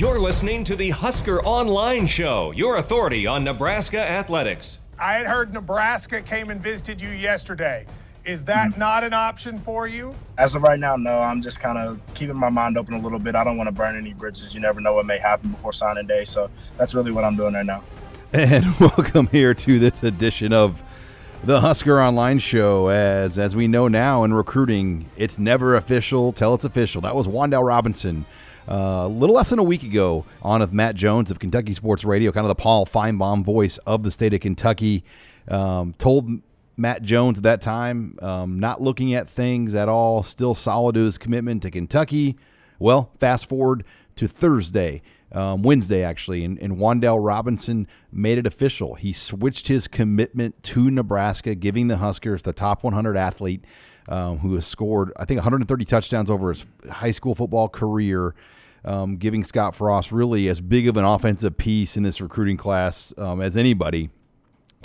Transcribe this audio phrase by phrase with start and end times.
[0.00, 4.78] You're listening to the Husker Online Show, your authority on Nebraska athletics.
[4.98, 7.84] I had heard Nebraska came and visited you yesterday.
[8.24, 8.80] Is that Mm-hmm.
[8.80, 10.14] not an option for you?
[10.38, 11.20] As of right now, no.
[11.20, 13.34] I'm just kind of keeping my mind open a little bit.
[13.34, 14.54] I don't want to burn any bridges.
[14.54, 16.24] You never know what may happen before signing day.
[16.24, 16.48] So
[16.78, 17.82] that's really what I'm doing right now.
[18.32, 20.82] And welcome here to this edition of
[21.44, 22.88] the Husker Online Show.
[22.88, 27.02] As as we know now in recruiting, it's never official till it's official.
[27.02, 28.24] That was Wan'Dale Robinson.
[28.70, 32.30] A little less than a week ago, on with Matt Jones of Kentucky Sports Radio,
[32.30, 35.02] kind of the Paul Finebaum voice of the state of Kentucky,
[35.48, 36.30] um, told
[36.76, 41.00] Matt Jones at that time, um, not looking at things at all, still solid to
[41.00, 42.36] his commitment to Kentucky.
[42.78, 43.82] Well, fast forward
[44.14, 48.94] to Thursday, um, Wednesday actually, and, and Wan'Dale Robinson made it official.
[48.94, 53.64] He switched his commitment to Nebraska, giving the Huskers the top 100 athlete
[54.08, 58.34] um, who has scored, I think, 130 touchdowns over his high school football career.
[58.84, 63.12] Um, giving Scott Frost really as big of an offensive piece in this recruiting class
[63.18, 64.08] um, as anybody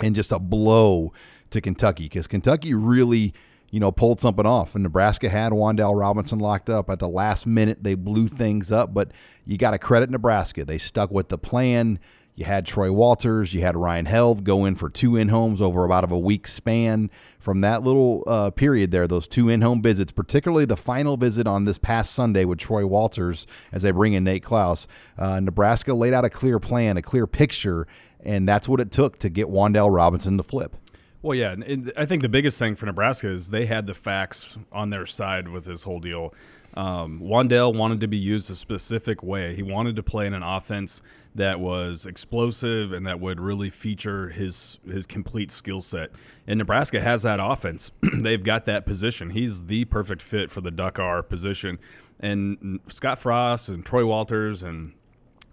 [0.00, 1.12] and just a blow
[1.50, 3.32] to Kentucky because Kentucky really,
[3.70, 4.74] you know, pulled something off.
[4.74, 7.82] And Nebraska had Wan'Dale Robinson locked up at the last minute.
[7.82, 9.12] They blew things up, but
[9.44, 10.64] you got to credit Nebraska.
[10.64, 11.98] They stuck with the plan.
[12.36, 15.86] You had Troy Walters, you had Ryan Held go in for two in homes over
[15.86, 17.10] about of a week span.
[17.38, 21.46] From that little uh, period there, those two in home visits, particularly the final visit
[21.46, 25.94] on this past Sunday with Troy Walters as they bring in Nate Clouse, uh, Nebraska
[25.94, 27.86] laid out a clear plan, a clear picture,
[28.20, 30.76] and that's what it took to get Wan'Dale Robinson to flip.
[31.22, 34.58] Well, yeah, and- I think the biggest thing for Nebraska is they had the facts
[34.70, 36.34] on their side with this whole deal.
[36.76, 39.54] Um, Wan'Dale wanted to be used a specific way.
[39.56, 41.00] He wanted to play in an offense
[41.34, 46.10] that was explosive and that would really feature his his complete skill set.
[46.46, 47.90] And Nebraska has that offense.
[48.14, 49.30] They've got that position.
[49.30, 51.78] He's the perfect fit for the Duck R position.
[52.20, 54.92] And Scott Frost and Troy Walters and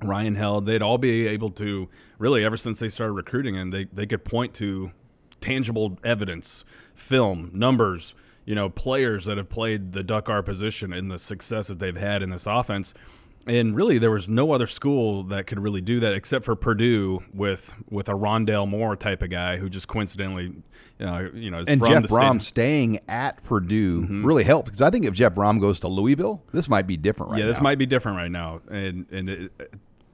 [0.01, 3.85] Ryan Held, they'd all be able to really ever since they started recruiting and they,
[3.85, 4.91] they could point to
[5.41, 6.63] tangible evidence,
[6.95, 11.67] film, numbers, you know, players that have played the Duck R position and the success
[11.67, 12.93] that they've had in this offense.
[13.45, 17.23] And really, there was no other school that could really do that except for Purdue
[17.33, 20.53] with with a Rondale Moore type of guy who just coincidentally,
[21.01, 22.47] uh, you know, is And from Jeff Brohm state.
[22.47, 24.25] staying at Purdue Mhm.
[24.25, 27.33] really helped because I think if Jeff Brohm goes to Louisville, this might be different
[27.33, 29.51] right yeah, this might be different right now, and and it,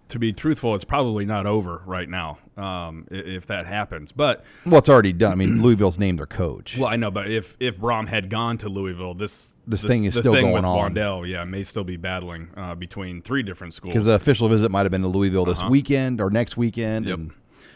[0.10, 4.12] to be truthful, it's probably not over right now um, if that happens.
[4.12, 5.32] But well, it's already done.
[5.32, 6.78] I mean, Louisville's named their coach.
[6.78, 10.16] well, I know, but if if Brohm had gone to Louisville, this This thing is
[10.18, 10.94] still thing going with on.
[10.94, 13.94] Wan'Dale, yeah, may still be battling uh, between three different schools.
[13.94, 15.70] Because the official visit might have been to Louisville this Uh-huh.
[15.70, 17.06] weekend or next weekend.
[17.06, 17.18] Yep.
[17.20, 17.32] And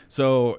[0.07, 0.57] So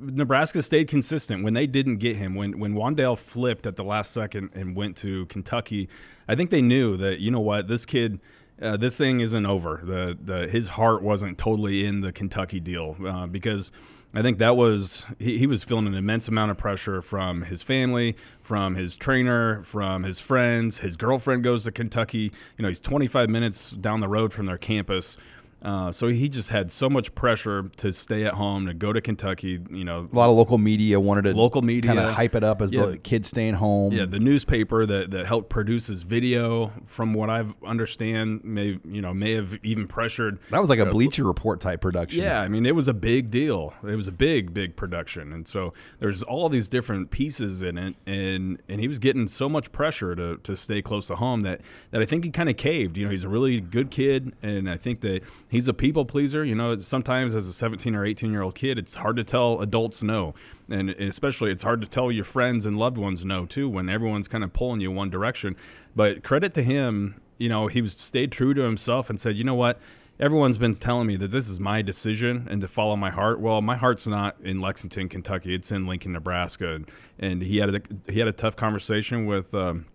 [0.00, 2.34] Nebraska stayed consistent when they didn't get him.
[2.34, 5.88] When when Wandale flipped at the last second and went to Kentucky,
[6.28, 8.18] I think they knew that you know what this kid.
[8.62, 9.80] Uh, this thing isn't over.
[9.82, 13.72] The the his heart wasn't totally in the Kentucky deal uh, because
[14.14, 17.62] I think that was he, he was feeling an immense amount of pressure from his
[17.62, 20.80] family, from his trainer, from his friends.
[20.80, 22.30] His girlfriend goes to Kentucky.
[22.58, 25.16] You know, he's 25 minutes down the road from their campus.
[25.62, 29.00] Uh, so he just had so much pressure to stay at home, to go to
[29.00, 29.60] Kentucky.
[29.70, 32.42] You know, a lot of local media wanted to local media kind of hype it
[32.42, 32.86] up as Yeah.
[32.86, 33.92] the kids staying home.
[33.92, 39.00] Yeah, the newspaper that, that helped produce his video, from what I understand, may you
[39.02, 40.38] know may have even pressured.
[40.50, 42.22] that was like a uh, Bleacher Report type production.
[42.22, 43.72] Yeah, I mean it was a big deal.
[43.82, 47.94] It was a big, big production, and so there's all these different pieces in it,
[48.06, 51.60] and and he was getting so much pressure to, to stay close to home that
[51.92, 52.96] that I think he kind of caved.
[52.96, 56.44] You know, he's a really good kid, and I think that he's a people pleaser.
[56.44, 59.60] You know, sometimes as a 17 or 18 year old kid, it's hard to tell
[59.60, 60.34] adults no,
[60.68, 64.26] and especially it's hard to tell your friends and loved ones no too when everyone's
[64.26, 65.54] kind of pulling you one direction.
[65.94, 69.54] But credit to him, you know, he stayed true to himself and said, you know
[69.54, 69.78] what
[70.20, 73.40] everyone's been telling me that this is my decision and to follow my heart.
[73.40, 75.54] Well, my heart's not in Lexington, Kentucky.
[75.54, 76.74] It's in Lincoln, Nebraska.
[76.74, 79.54] And, and he had a he had a tough conversation with.
[79.54, 79.86] Um,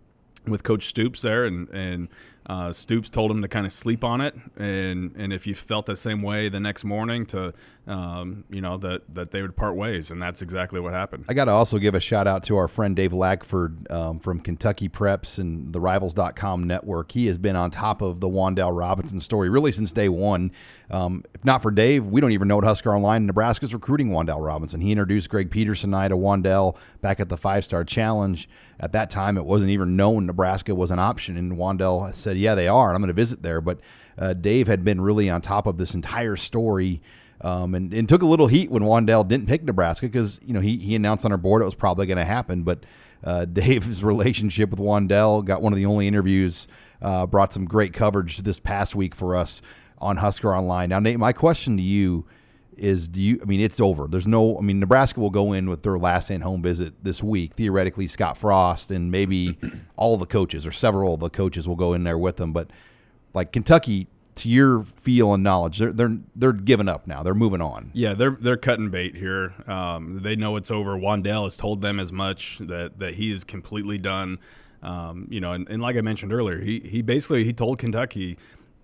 [0.45, 2.07] with Coach Stoops there, and and
[2.47, 5.85] uh, Stoops told him to kind of sleep on it, and and if you felt
[5.85, 7.53] the same way the next morning, to
[7.87, 11.25] um, you know that that they would part ways, and that's exactly what happened.
[11.27, 14.39] I got to also give a shout out to our friend Dave Lackford um, from
[14.39, 17.11] Kentucky Preps and the Rivals.com network.
[17.11, 20.53] He has been on top of the Wan'Dale Robinson story really since day one.
[20.89, 24.45] Um, if not for Dave, we don't even know what Husker Online Nebraska's recruiting Wan'Dale
[24.45, 24.79] Robinson.
[24.79, 28.47] He introduced Greg Peterson and I to Wan'Dale back at the Five Star Challenge.
[28.79, 32.55] At that time, it wasn't even known Nebraska was an option, and Wan'Dale said, "Yeah,
[32.55, 33.79] they are, and I'm going to visit there." But
[34.17, 37.01] uh, Dave had been really on top of this entire story.
[37.39, 40.59] Um, and, and took a little heat when Wan'Dale didn't pick Nebraska because you know
[40.59, 42.63] he, he announced on our board it was probably going to happen.
[42.63, 42.79] But
[43.23, 46.67] uh, Dave's relationship with Wan'Dale got one of the only interviews,
[46.99, 49.61] uh, brought some great coverage this past week for us
[49.99, 50.89] on Husker Online.
[50.89, 52.25] Now, Nate, my question to you
[52.79, 53.39] is: Do you?
[53.41, 54.07] I mean, it's over.
[54.07, 54.57] There's no.
[54.57, 57.53] I mean, Nebraska will go in with their last in home visit this week.
[57.53, 59.57] Theoretically, Scott Frost and maybe
[59.95, 62.53] all the coaches or several of the coaches will go in there with them.
[62.53, 62.71] But
[63.33, 64.07] like Kentucky,
[64.37, 67.23] to your feel and knowledge, they're they're they're giving up now.
[67.23, 67.91] They're moving on.
[67.93, 69.53] Yeah, they're they're cutting bait here.
[69.67, 70.97] Um, they know it's over.
[70.97, 74.39] Wan'Dale has told them as much that that he is completely done.
[74.83, 78.37] Um, you know, and, and like I mentioned earlier, he he basically he told Kentucky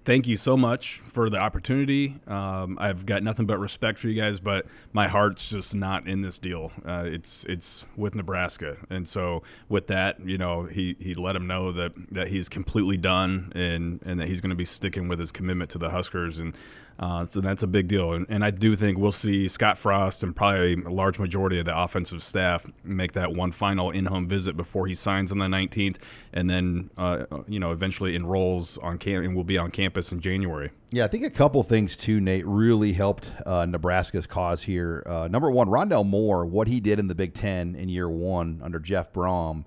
[0.06, 2.16] thank you so much for the opportunity.
[2.28, 6.22] Um, I've got nothing but respect for you guys, but my heart's just not in
[6.22, 6.72] this deal.
[6.86, 11.48] Uh, it's it's with Nebraska, and so with that, you know, he he let him
[11.48, 15.20] know that that he's completely done, and and that he's going to be sticking with
[15.20, 16.54] his commitment to the Huskers, and
[17.00, 18.14] uh, so that's a big deal.
[18.14, 21.66] And, and I do think we'll see Scott Frost and probably a large majority of
[21.66, 25.98] the offensive staff make that one final in-home visit before he signs on the 19th,
[26.34, 30.20] and then uh, you know eventually enrolls on camp and will be on campus in
[30.20, 30.72] January.
[30.92, 35.04] Yeah, I think a couple things too, Nate, really helped uh, Nebraska's cause here.
[35.08, 38.62] Uh, number one, Rondale Moore, what he did in the Big Ten in year one
[38.64, 39.66] under Jeff Brohm,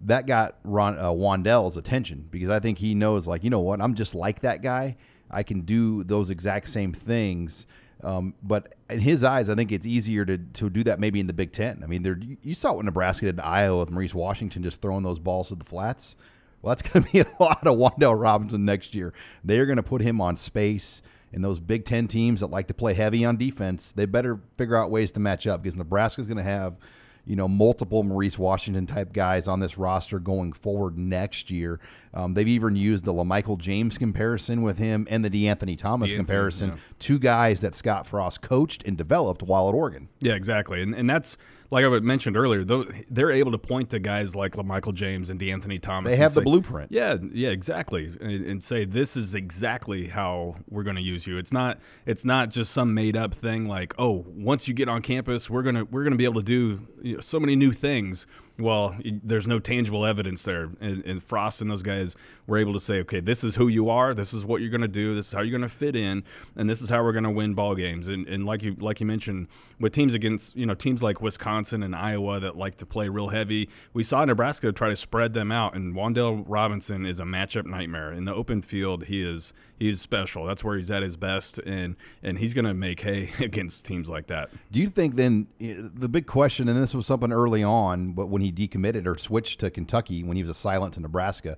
[0.00, 3.80] that got Ron, uh, Wan'Dale's attention because I think he knows, like, you know what,
[3.80, 4.96] I'm just like that guy.
[5.30, 7.66] I can do those exact same things.
[8.02, 11.26] Um, but in his eyes, I think it's easier to, to do that maybe in
[11.26, 11.82] the Big Ten.
[11.82, 15.18] I mean, you saw what Nebraska did to Iowa with Maurice Washington just throwing those
[15.18, 16.16] balls to the flats.
[16.60, 19.12] Well, that's going to be a lot of Wan'Dale Robinson next year.
[19.42, 21.02] They are going to put him on space.
[21.32, 24.76] And those Big Ten teams that like to play heavy on defense, they better figure
[24.76, 26.78] out ways to match up because Nebraska is going to have–
[27.26, 31.80] you know, multiple Maurice Washington type guys on this roster going forward next year.
[32.12, 36.16] Um, they've even used the LaMichael James comparison with him and the DeAnthony Thomas DeAnthony,
[36.16, 36.70] comparison.
[36.70, 36.76] Yeah.
[36.98, 40.08] Two guys that Scott Frost coached and developed while at Oregon.
[40.20, 40.82] Yeah, exactly.
[40.82, 41.36] And, and that's
[41.74, 42.64] like I mentioned earlier,
[43.10, 46.12] they're able to point to guys like Michael James and DeAnthony Thomas.
[46.12, 46.92] They have the blueprint.
[46.92, 51.36] Yeah, yeah, exactly, and, and say this is exactly how we're going to use you.
[51.36, 55.02] It's not it's not just some made up thing like oh once you get on
[55.02, 58.24] campus we're gonna we're gonna be able to do you know, so many new things
[58.58, 60.70] well, there's no tangible evidence there.
[60.80, 62.14] And, and, Frost and those guys
[62.46, 64.14] were able to say, okay, this is who you are.
[64.14, 65.14] This is what you're going to do.
[65.14, 66.24] This is how you're going to fit in,
[66.56, 68.08] and this is how we're going to win ball games.
[68.08, 69.48] And, and like you like you mentioned,
[69.80, 73.28] with teams against you know teams like Wisconsin and Iowa that like to play real
[73.28, 75.74] heavy, we saw Nebraska try to spread them out.
[75.74, 79.04] And Wan'Dale Robinson is a matchup nightmare in the open field.
[79.04, 80.46] He is he's special.
[80.46, 84.08] That's where he's at his best, and and he's going to make hay against teams
[84.08, 84.50] like that.
[84.70, 88.42] Do you think then the big question, and this was something early on, but when
[88.42, 91.56] he decommitted or switched to Kentucky when he was a silent to Nebraska,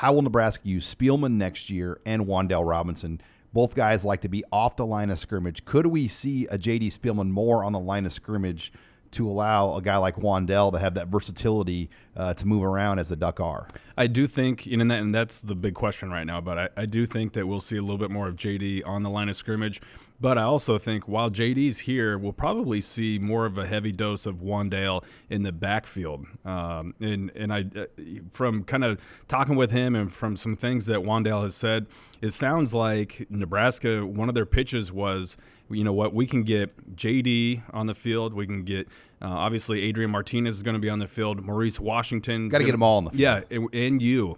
[0.00, 3.20] how will Nebraska use Spielman next year and Wan'Dale Robinson?
[3.52, 5.66] Both guys like to be off the line of scrimmage.
[5.66, 8.72] Could we see a JD Spielman more on the line of scrimmage?
[9.10, 13.08] to allow a guy like Wan'Dale to have that versatility uh, to move around as
[13.08, 13.66] the Duck R.
[13.98, 16.40] I do think, and, that, and that's the big question right now.
[16.40, 19.02] But I, I, do think that we'll see a little bit more of JD on
[19.02, 19.80] the line of scrimmage.
[20.20, 24.26] But I also think while JD's here, we'll probably see more of a heavy dose
[24.26, 26.26] of Wan'Dale in the backfield.
[26.44, 27.86] Um, and and I, uh,
[28.30, 31.86] from kind of talking with him and from some things that Wan'Dale has said,
[32.20, 34.04] it sounds like Nebraska.
[34.04, 35.38] One of their pitches was
[35.70, 38.34] you know what, we can get JD on the field.
[38.34, 38.88] We can get
[39.22, 41.42] uh, obviously Adrian Martinez is going to be on the field.
[41.42, 42.48] Maurice Washington.
[42.48, 43.20] Got to get them all on the field.
[43.20, 44.36] Yeah, and, and you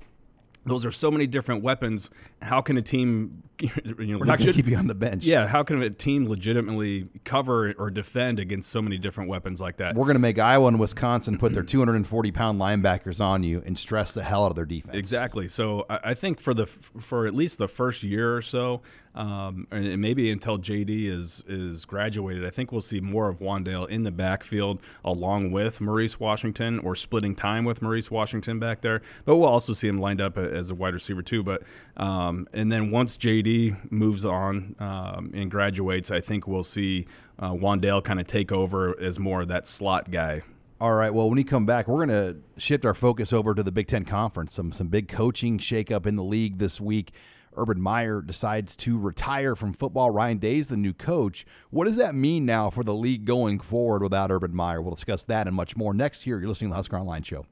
[0.64, 2.10] those are so many different weapons.
[2.40, 3.42] How can a team,
[3.98, 5.24] you know, we're not going to keep you on the bench?
[5.24, 9.76] Yeah, how can a team legitimately cover or defend against so many different weapons like
[9.76, 9.94] that?
[9.94, 13.78] We're going to make Iowa and Wisconsin put their 240 pound linebackers on you and
[13.78, 14.96] stress the hell out of their defense.
[14.96, 15.48] Exactly.
[15.48, 18.82] So I think for the for at least the first year or so,
[19.14, 23.88] um, and maybe until JD is is graduated, I think we'll see more of Wan'Dale
[23.88, 29.02] in the backfield along with Maurice Washington or splitting time with Maurice Washington back there.
[29.24, 31.42] But we'll also see him lined up as a wide receiver too.
[31.42, 31.62] But
[31.98, 33.51] um, and then once JD
[33.90, 37.06] moves on um, and graduates, I think we'll see
[37.38, 40.42] uh, Wan'Dale kind of take over as more of that slot guy
[40.80, 41.14] All right.
[41.14, 43.86] Well, when we come back, we're going to shift our focus over to the Big
[43.86, 44.52] Ten Conference.
[44.52, 47.12] Some some big coaching shakeup in the league this week.
[47.56, 50.10] Urban Meyer decides to retire from football.
[50.10, 51.44] Ryan Day's the new coach.
[51.70, 54.80] What does that mean now for the league going forward without Urban Meyer?
[54.80, 56.40] We'll discuss that and much more next year.
[56.40, 57.46] You're listening to the Husker Online Show.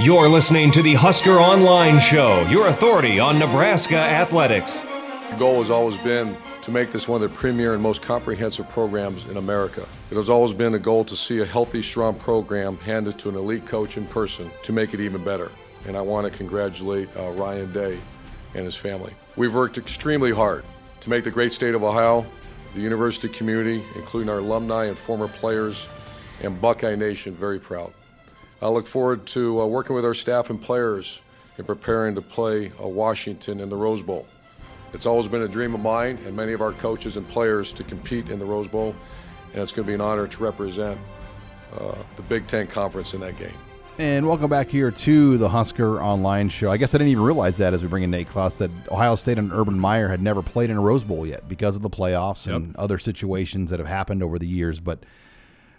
[0.00, 4.80] You're listening to the Husker Online Show, your authority on Nebraska athletics.
[4.80, 8.66] The goal has always been to make this one of the premier and most comprehensive
[8.70, 9.86] programs in America.
[10.10, 13.34] It has always been a goal to see a healthy, strong program handed to an
[13.34, 15.52] elite coach in person to make it even better.
[15.86, 17.98] And I want to congratulate uh, Ryan Day
[18.54, 19.12] and his family.
[19.36, 20.64] We've worked extremely hard
[21.00, 22.24] to make the great state of Ohio,
[22.74, 25.88] the university community, including our alumni and former players,
[26.40, 27.92] and Buckeye Nation, very proud.
[28.62, 31.22] I look forward to uh, working with our staff and players
[31.56, 34.26] in preparing to play uh, Washington in the Rose Bowl.
[34.92, 37.84] It's always been a dream of mine and many of our coaches and players to
[37.84, 38.94] compete in the Rose Bowl,
[39.54, 41.00] and it's going to be an honor to represent
[41.78, 43.54] uh, the Big Ten Conference in that game.
[43.98, 46.70] And welcome back here to the Husker Online Show.
[46.70, 49.14] I guess I didn't even realize that as we bring in Nate Clouse that Ohio
[49.14, 51.90] State and Urban Meyer had never played in a Rose Bowl yet because of the
[51.90, 52.56] playoffs yep.
[52.56, 54.80] and other situations that have happened over the years.
[54.80, 55.04] But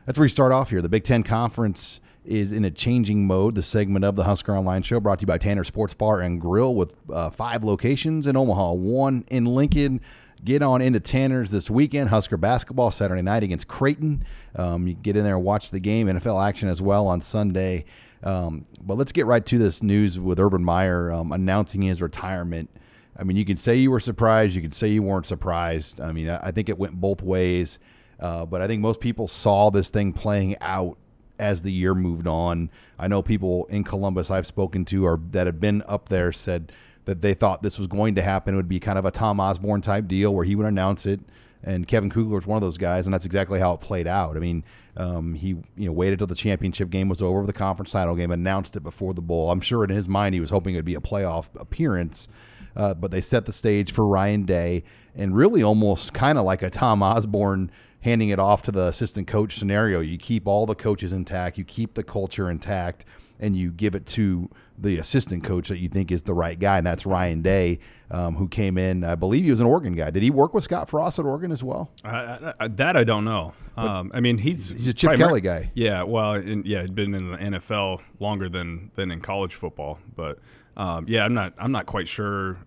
[0.06, 0.82] that's where we start off here.
[0.82, 3.56] The Big Ten Conference is in a changing mode.
[3.56, 6.40] The segment of the Husker Online Show brought to you by Tanner Sports Bar and
[6.40, 10.02] Grill with uh, five locations in Omaha, one in Lincoln.
[10.44, 12.10] Get on into Tanner's this weekend.
[12.10, 14.24] Husker basketball Saturday night against Creighton.
[14.56, 16.08] Um, you get in there and watch the game.
[16.08, 17.86] NFL action as well on Sunday.
[18.24, 22.70] Um, but let's get right to this news with Urban Meyer um, announcing his retirement.
[23.18, 24.56] I mean, you can say you were surprised.
[24.56, 26.02] You can say you weren't surprised.
[26.02, 27.78] I mean, I, I think it went both ways.
[28.20, 30.98] Uh, but I think most people saw this thing playing out
[31.40, 32.70] as the year moved on.
[33.00, 36.72] I know people in Columbus I've spoken to or that have been up there said
[37.06, 38.54] that they thought this was going to happen.
[38.54, 41.20] It would be kind of a Tom Osborne type deal where he would announce it,
[41.64, 44.36] and Kevin Kugler was one of those guys, and that's exactly how it played out.
[44.36, 44.64] I mean,
[44.98, 48.32] um, he you know waited till the championship game was over, the conference title game,
[48.32, 49.52] announced it before the bowl.
[49.52, 52.28] I'm sure in his mind he was hoping it would be a playoff appearance.
[52.74, 54.84] Uh, but they set the stage for Ryan Day,
[55.14, 57.70] and really almost kind of like a Tom Osborne
[58.02, 60.00] handing it off to the assistant coach scenario.
[60.00, 63.06] You keep all the coaches intact, you keep the culture intact,
[63.40, 66.78] and you give it to the assistant coach that you think is the right guy,
[66.78, 67.80] and that's Ryan Day,
[68.10, 69.04] um, who came in.
[69.04, 70.10] I believe he was an Oregon guy.
[70.10, 71.92] Did he work with Scott Frost at Oregon as well?
[72.04, 73.54] I, I, that I don't know.
[73.78, 75.72] Um, I mean, he's he's a Chip Kelly guy.
[75.76, 80.00] Yeah, well, in, yeah, he'd been in the NFL longer than than in college football,
[80.16, 80.40] but
[80.78, 82.58] um, yeah, I'm not I'm not quite sure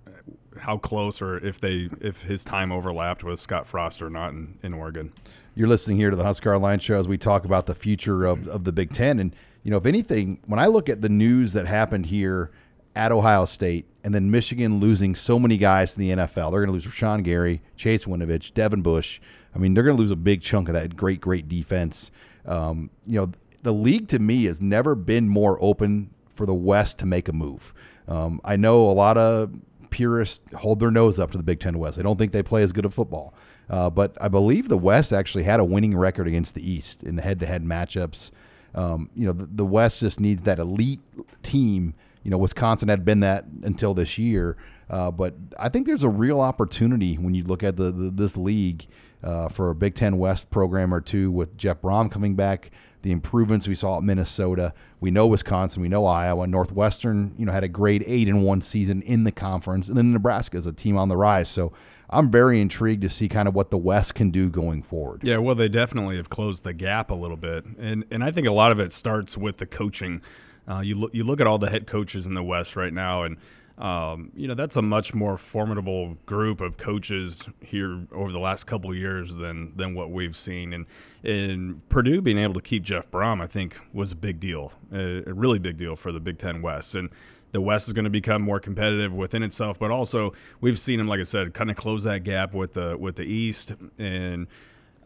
[0.60, 4.58] how close or if they if his time overlapped with Scott Frost or not in,
[4.62, 5.12] in Oregon.
[5.56, 8.48] You're listening here to the Husker Online Show as we talk about the future of,
[8.48, 9.20] of the Big Ten.
[9.20, 12.50] And, you know, if anything, when I look at the news that happened here
[12.96, 16.66] at Ohio State and then Michigan losing so many guys to the NFL, they're going
[16.66, 19.20] to lose Rashan Gary, Chase Winovich, Devin Bush.
[19.54, 22.10] I mean, they're going to lose a big chunk of that great, great defense.
[22.44, 23.30] Um, you know,
[23.62, 27.32] the league to me has never been more open for the West to make a
[27.32, 27.72] move.
[28.08, 29.52] Um, I know a lot of
[29.94, 31.96] purists hold their nose up to the Big Ten West.
[31.96, 33.32] They don't think they play as good of football.
[33.70, 37.14] Uh, but I believe the West actually had a winning record against the East in
[37.14, 38.32] the head-to-head matchups.
[38.74, 40.98] Um, you know, the, the, West just needs that elite
[41.44, 41.94] team.
[42.24, 44.56] You know, Wisconsin had been that until this year,
[44.90, 48.36] uh, but I think there's a real opportunity when you look at the, the this
[48.36, 48.86] league
[49.22, 52.72] uh, for a Big Ten West program or two with Jeff Brohm coming back
[53.04, 54.72] the improvements we saw at Minnesota.
[54.98, 57.34] We know Wisconsin, we know Iowa, Northwestern.
[57.38, 60.56] You know, had a grade eight in one season in the conference, and then Nebraska
[60.56, 61.50] is a team on the rise.
[61.50, 61.72] So
[62.08, 65.22] I'm very intrigued to see kind of what the West can do going forward.
[65.22, 68.48] Yeah, well, they definitely have closed the gap a little bit, and and I think
[68.48, 70.22] a lot of it starts with the coaching.
[70.66, 73.24] Uh, you look you look at all the head coaches in the West right now,
[73.24, 73.36] and
[73.78, 78.64] um, you know that's a much more formidable group of coaches here over the last
[78.64, 80.72] couple years than than what we've seen.
[80.72, 80.86] And
[81.24, 85.28] in Purdue being able to keep Jeff Brohm, I think, was a big deal, a,
[85.28, 86.94] a really big deal for the Big Ten West.
[86.94, 87.10] And
[87.50, 91.06] the West is going to become more competitive within itself, but also we've seen him,
[91.06, 94.46] like I said, kind of close that gap with the with the East and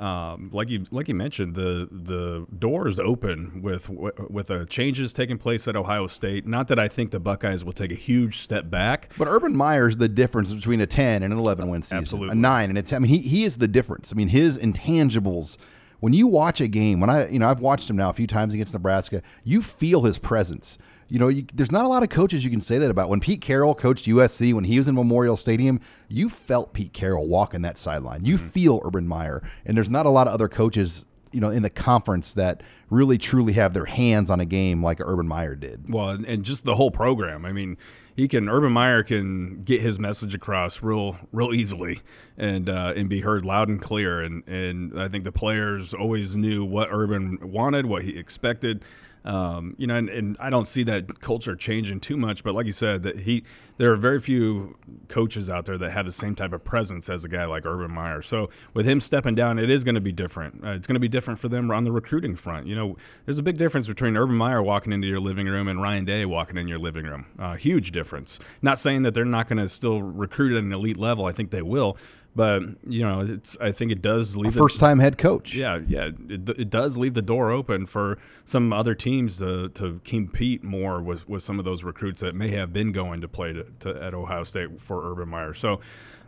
[0.01, 5.39] um, like you like you mentioned, the the doors open with with the changes taking
[5.39, 6.47] place at Ohio State.
[6.47, 9.97] Not that I think the Buckeyes will take a huge step back, but Urban Meyer's
[9.97, 12.33] the difference between a ten and an eleven win season, Absolutely.
[12.33, 12.97] a nine and a ten.
[12.97, 14.13] I mean, he he is the difference.
[14.13, 15.57] I mean, his intangibles.
[16.01, 18.29] When you watch a game, when I you know I've watched him now a few
[18.29, 20.79] times against Nebraska, you feel his presence
[21.09, 23.09] you know, you, there's not a lot of coaches you can say that about.
[23.09, 27.27] When Pete Carroll coached USC, when he was in Memorial Stadium, you felt Pete Carroll
[27.27, 28.25] walk walking that sideline.
[28.25, 28.49] You mm-hmm.
[28.49, 31.71] feel Urban Meyer, and there's not a lot of other coaches you know in the
[31.71, 35.93] conference that really truly have their hands on a game like Urban Meyer did.
[35.93, 37.45] Well, and, and just the whole program.
[37.45, 37.77] I mean,
[38.17, 42.01] he can Urban Meyer can get his message across real real easily
[42.37, 44.21] and uh, and be heard loud and clear.
[44.21, 48.85] And and I think the players always knew what Urban wanted, what he expected.
[49.25, 52.45] Um, you know, and, and, I don't see that culture changing too much.
[52.45, 53.43] But like you said, that he
[53.77, 54.77] there are very few
[55.09, 57.91] coaches out there that have the same type of presence as a guy like Urban
[57.91, 58.23] Meyer.
[58.23, 60.65] So with him stepping down, it is going to be different.
[60.65, 62.67] Uh, it's going to be different for them on the recruiting front.
[62.67, 65.83] You know, there's a big difference between Urban Meyer walking into your living room and
[65.83, 67.27] Ryan Day walking in your living room.
[67.39, 68.39] Uh, huge difference.
[68.63, 71.27] Not saying that they're not going to still recruit at an elite level.
[71.27, 71.97] I think they will.
[72.39, 75.57] But you know, it's I think it does leave first time head coach.
[75.57, 80.01] Yeah, yeah, it, it does leave the door open for some other teams to, to
[80.05, 83.55] compete more with, with some of those recruits that may have been going to play
[83.55, 85.53] to, to at Ohio State for Urban Meyer.
[85.53, 85.81] So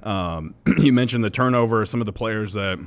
[0.02, 2.84] um, you mentioned the turnover, some of the players that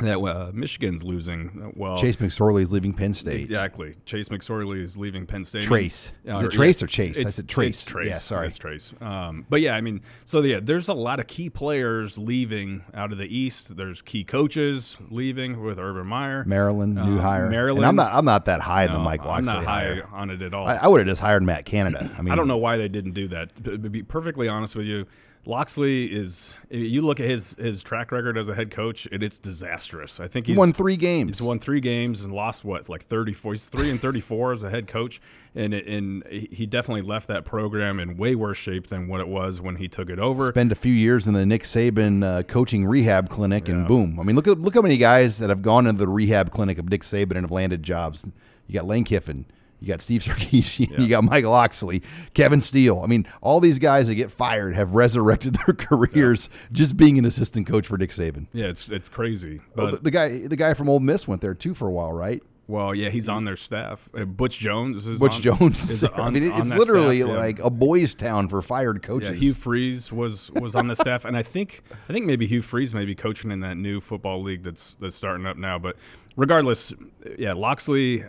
[0.00, 1.72] that uh, Michigan's losing.
[1.76, 3.42] Well, Chase McSorley is leaving Penn State.
[3.42, 3.96] Exactly.
[4.04, 5.62] Chase McSorley is leaving Penn State.
[5.62, 6.12] Trace.
[6.28, 7.26] Uh, is it Trace yeah, or Chase?
[7.26, 7.84] I said Trace.
[7.84, 8.08] Trace.
[8.08, 8.48] Yeah, sorry.
[8.48, 8.94] It's Trace.
[9.00, 13.12] Um, but yeah, I mean, so yeah, there's a lot of key players leaving out
[13.12, 13.76] of the East.
[13.76, 16.44] There's key coaches leaving with Urban Meyer.
[16.44, 17.48] Maryland, new uh, hire.
[17.48, 17.84] Maryland.
[17.84, 18.14] And I'm not.
[18.14, 19.52] I'm not that high no, in the Mike Locksley.
[19.52, 20.08] I'm not high hire.
[20.12, 20.66] on it at all.
[20.66, 22.10] I, I would have just hired Matt Canada.
[22.16, 23.64] I mean, I don't know why they didn't do that.
[23.64, 25.06] To be perfectly honest with you,
[25.46, 26.54] Locksley is.
[26.68, 30.20] You look at his his track record as a head coach, and it's disastrous.
[30.20, 31.38] I think he's won three games.
[31.38, 33.52] He's won three games and lost what, like thirty four.
[33.52, 35.20] He's three and thirty four as a head coach,
[35.54, 39.62] and and he definitely left that program in way worse shape than what it was
[39.62, 40.46] when he took it over.
[40.46, 44.20] Spend a few years in the Nick Saban uh, coaching rehab clinic, and boom.
[44.20, 46.78] I mean, look at look how many guys that have gone into the rehab clinic
[46.78, 48.28] of Nick Saban and have landed jobs.
[48.66, 49.46] You got Lane Kiffin.
[49.80, 50.90] You got Steve Sarkisian.
[50.90, 51.00] Yeah.
[51.00, 52.02] You got Mike Locksley,
[52.34, 53.00] Kevin Steele.
[53.02, 56.68] I mean, all these guys that get fired have resurrected their careers yeah.
[56.72, 58.46] just being an assistant coach for Dick Saban.
[58.52, 59.60] Yeah, it's it's crazy.
[59.74, 62.12] But the, the, guy the guy from Ole Miss went there too for a while,
[62.12, 62.42] right?
[62.70, 64.08] Well, yeah, he's on their staff.
[64.16, 65.90] Uh, Butch Jones is Butch on, Jones.
[65.90, 69.30] Is on, I mean, it's literally staff, like a boys' town for fired coaches.
[69.30, 72.62] Yeah, Hugh Freeze was was on the staff, and I think I think maybe Hugh
[72.62, 75.80] Freeze may be coaching in that new football league that's that's starting up now.
[75.80, 75.96] But
[76.36, 76.92] regardless,
[77.36, 78.24] yeah, Locksley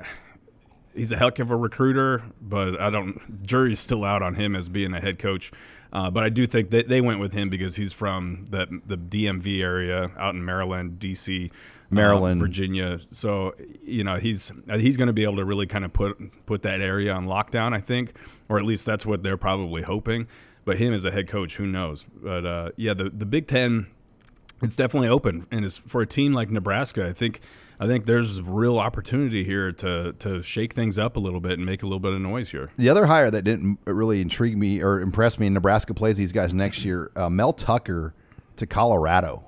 [0.96, 3.44] he's a heck of a recruiter, but I don't.
[3.44, 5.52] Jury's still out on him as being a head coach.
[5.94, 8.98] Uh, but I do think that they went with him because he's from the the
[8.98, 11.54] DMV area out in Maryland, DC, uh,
[11.90, 13.00] Maryland, uh, Virginia.
[13.12, 16.62] So you know he's he's going to be able to really kind of put put
[16.64, 17.74] that area on lockdown.
[17.74, 18.14] I think,
[18.48, 20.28] or at least that's what they're probably hoping.
[20.64, 22.06] But him as a head coach, who knows?
[22.22, 23.88] But uh, yeah, the the Big Ten,
[24.62, 27.06] it's definitely open, and it's for a team like Nebraska.
[27.06, 27.42] I think
[27.82, 31.66] I think there's real opportunity here to to shake things up a little bit and
[31.66, 32.70] make a little bit of noise here.
[32.78, 36.32] The other hire that didn't really intrigue me or impress me, in Nebraska plays these
[36.32, 37.12] guys next year.
[37.16, 38.14] Uh, Mel Tucker
[38.58, 39.44] to Colorado.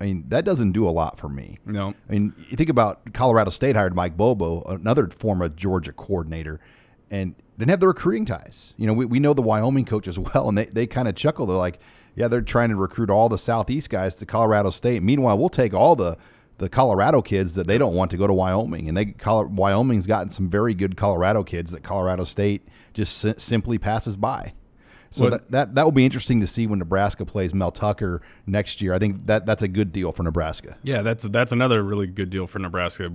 [0.00, 1.58] I mean, that doesn't do a lot for me.
[1.64, 1.94] No.
[2.08, 6.60] I mean, you think about Colorado State hired Mike Bobo, another former Georgia coordinator,
[7.08, 8.74] and didn't have the recruiting ties.
[8.76, 11.14] You know, we, we know the Wyoming coach as well, and they, they kind of
[11.14, 11.46] chuckle.
[11.46, 11.78] They're like,
[12.16, 15.04] yeah, they're trying to recruit all the Southeast guys to Colorado State.
[15.04, 16.18] Meanwhile, we'll take all the–
[16.58, 20.30] the Colorado kids that they don't want to go to Wyoming, and they Wyoming's gotten
[20.30, 24.52] some very good Colorado kids that Colorado State just si- simply passes by.
[25.10, 28.82] So that, that that will be interesting to see when Nebraska plays Mel Tucker next
[28.82, 28.92] year.
[28.92, 30.76] I think that that's a good deal for Nebraska.
[30.82, 33.12] Yeah, that's that's another really good deal for Nebraska.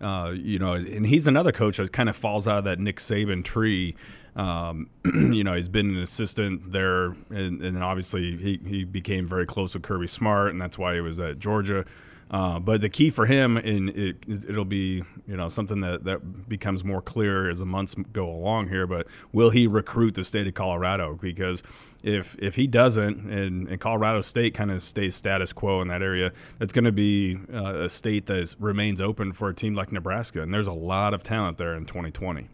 [0.00, 2.98] Uh, you know, and he's another coach that kind of falls out of that Nick
[2.98, 3.94] Saban tree.
[4.34, 9.46] Um, you know, he's been an assistant there, and, and obviously he, he became very
[9.46, 11.84] close with Kirby Smart, and that's why he was at Georgia.
[12.30, 16.48] Uh, but the key for him, and it, it'll be you know something that, that
[16.48, 18.86] becomes more clear as the months go along here.
[18.86, 21.18] But will he recruit the state of Colorado?
[21.20, 21.62] Because
[22.02, 26.02] if if he doesn't, and, and Colorado State kind of stays status quo in that
[26.02, 29.92] area, that's going to be uh, a state that remains open for a team like
[29.92, 30.42] Nebraska.
[30.42, 32.48] And there's a lot of talent there in 2020.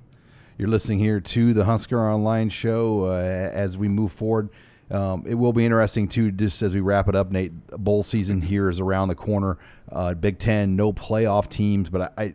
[0.59, 4.51] You're listening here to the Husker Online Show uh, as we move forward.
[4.91, 7.31] Um, it will be interesting too, just as we wrap it up.
[7.31, 9.59] Nate, bowl season here is around the corner.
[9.91, 12.35] Uh, Big Ten, no playoff teams, but I,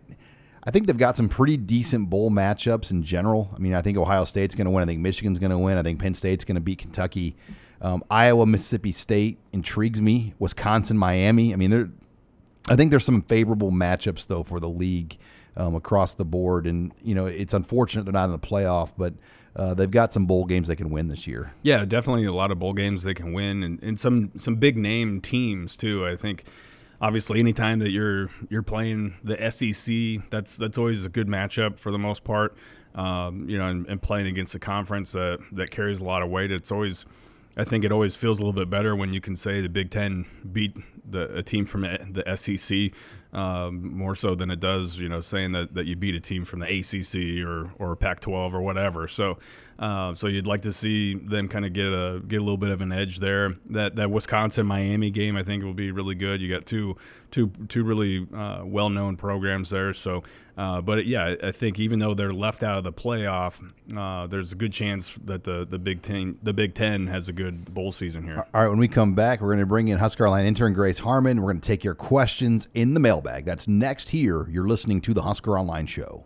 [0.64, 3.52] I think they've got some pretty decent bowl matchups in general.
[3.54, 4.84] I mean, I think Ohio State's going to win.
[4.84, 5.78] I think Michigan's going to win.
[5.78, 7.36] I think Penn State's going to beat Kentucky.
[7.82, 10.34] Um, Iowa, Mississippi State intrigues me.
[10.40, 11.54] Wisconsin, Miami.
[11.54, 11.90] I mean, there.
[12.68, 15.18] I think there's some favorable matchups though for the league
[15.56, 19.14] um, across the board, and you know it's unfortunate they're not in the playoff, but
[19.56, 21.54] uh, they've got some bowl games they can win this year.
[21.64, 24.78] Yeah, definitely a lot of bowl games they can win, and, and some some big
[24.78, 26.06] name teams too.
[26.06, 26.46] I think
[27.02, 31.92] obviously anytime that you're you're playing the SEC, that's that's always a good matchup for
[31.92, 32.56] the most part.
[32.96, 36.30] Um, you know, and, and, playing against a conference that that carries a lot of
[36.30, 37.06] weight, it's always
[37.58, 39.90] I think it always feels a little bit better when you can say the Big
[39.90, 40.76] Ten beat
[41.10, 42.92] the, a team from the SEC.
[43.36, 46.46] Um, more so than it does, you know, saying that, that you beat a team
[46.46, 49.08] from the ACC or, or Pac-12 or whatever.
[49.08, 49.38] So,
[49.78, 52.70] uh, so you'd like to see them kind of get a get a little bit
[52.70, 53.56] of an edge there.
[53.72, 56.42] That that Wisconsin Miami game, I think, will be really good.
[56.42, 56.96] You got two
[57.32, 59.94] two two really uh, well known programs there.
[59.94, 60.24] So,
[60.58, 63.60] uh, but yeah, I think even though they're left out of the playoff,
[63.96, 67.34] uh, there's a good chance that the the Big Ten the Big Ten has a
[67.34, 68.38] good bowl season here.
[68.54, 71.00] All right, when we come back, we're going to bring in Husker Online intern Grace
[71.00, 71.42] Harmon.
[71.42, 73.44] We're going to take your questions in the mailbag.
[73.44, 74.48] That's next here.
[74.50, 76.24] You're listening to the Husker Online Show.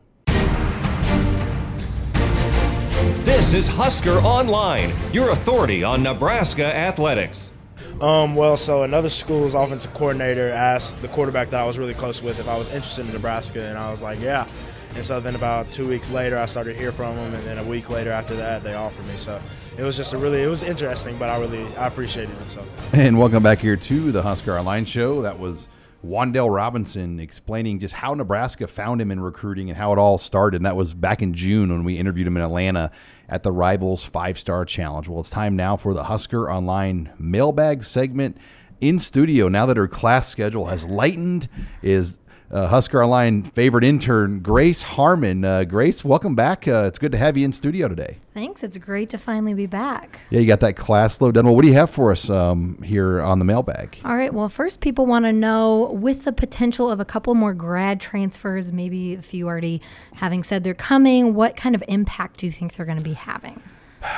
[3.29, 7.53] This is Husker Online, your authority on Nebraska athletics.
[8.01, 12.23] Um, well, so another school's offensive coordinator asked the quarterback that I was really close
[12.23, 14.47] with if I was interested in Nebraska, and I was like, yeah.
[14.95, 17.59] And so then about two weeks later, I started to hear from them, and then
[17.59, 19.15] a week later after that, they offered me.
[19.15, 19.39] So
[19.77, 22.47] it was just a really, it was interesting, but I really, I appreciated it.
[22.47, 22.65] So.
[22.93, 25.21] And welcome back here to the Husker Online Show.
[25.21, 25.69] That was
[26.03, 30.57] Wan'Dale Robinson explaining just how Nebraska found him in recruiting and how it all started.
[30.57, 32.89] And that was back in June when we interviewed him in Atlanta
[33.29, 35.07] at the Rivals Five Star Challenge.
[35.07, 38.37] Well, it's time now for the Husker Online mailbag segment
[38.81, 39.47] in studio.
[39.47, 41.47] Now that her class schedule has lightened,
[41.81, 42.19] is
[42.51, 45.45] uh, Husker Online favorite intern, Grace Harmon.
[45.45, 46.67] Uh, Grace, welcome back.
[46.67, 48.17] Uh, it's good to have you in studio today.
[48.33, 48.63] Thanks.
[48.63, 50.19] It's great to finally be back.
[50.29, 51.45] Yeah, you got that class load done.
[51.45, 53.99] Well, what do you have for us um, here on the mailbag?
[54.03, 54.33] All right.
[54.33, 58.71] Well, first, people want to know with the potential of a couple more grad transfers,
[58.71, 59.81] maybe a few already
[60.15, 63.13] having said they're coming, what kind of impact do you think they're going to be
[63.13, 63.61] having?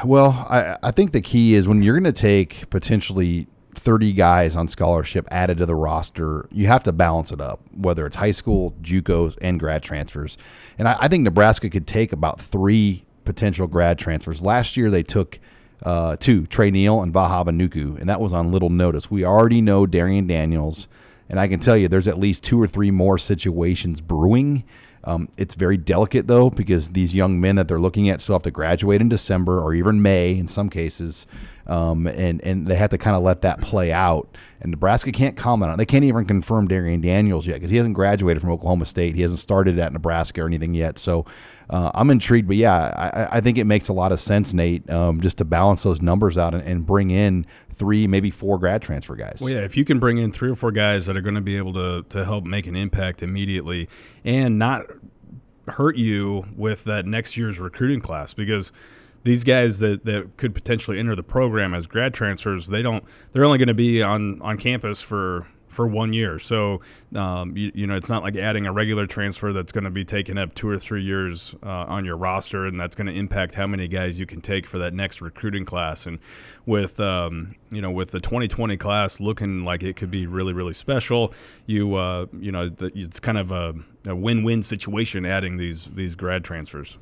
[0.05, 3.47] Well, I, I think the key is when you're going to take potentially
[3.81, 8.05] 30 guys on scholarship added to the roster, you have to balance it up, whether
[8.05, 10.37] it's high school, JUCOs, and grad transfers.
[10.77, 14.39] And I, I think Nebraska could take about three potential grad transfers.
[14.39, 15.39] Last year, they took
[15.83, 19.09] uh, two, Trey Neal and Vahaba Nuku, and that was on little notice.
[19.09, 20.87] We already know Darrion Daniels,
[21.27, 24.63] and I can tell you there's at least two or three more situations brewing.
[25.03, 28.43] Um, it's very delicate though because these young men that they're looking at still have
[28.43, 31.25] to graduate in December or even May in some cases,
[31.65, 34.37] um, and and they have to kind of let that play out.
[34.61, 35.75] And Nebraska can't comment on.
[35.75, 35.77] it.
[35.77, 39.15] They can't even confirm Darrion Daniels yet because he hasn't graduated from Oklahoma State.
[39.15, 40.99] He hasn't started at Nebraska or anything yet.
[40.99, 41.25] So
[41.71, 42.47] uh, I'm intrigued.
[42.47, 45.45] But yeah, I, I think it makes a lot of sense, Nate, um, just to
[45.45, 47.47] balance those numbers out and, and bring in
[47.81, 49.39] three, maybe four grad transfer guys.
[49.41, 51.41] Well, yeah, if you can bring in three or four guys that are going to
[51.41, 53.89] be able to to help make an impact immediately
[54.23, 54.85] and not
[55.67, 58.71] hurt you with that next year's recruiting class because
[59.23, 63.45] these guys that, that could potentially enter the program as grad transfers, they don't they're
[63.45, 66.37] only going to be on on campus for for one year.
[66.37, 66.81] So,
[67.15, 70.03] um, you, you, know, it's not like adding a regular transfer that's going to be
[70.03, 73.55] taking up two or three years uh, on your roster, and that's going to impact
[73.55, 76.05] how many guys you can take for that next recruiting class.
[76.05, 76.19] And
[76.65, 80.73] with um, you know, with the 2020 class looking like it could be really, really
[80.73, 81.33] special,
[81.65, 83.73] you uh, you know, it's kind of a,
[84.05, 86.97] a win-win situation adding these these grad transfers.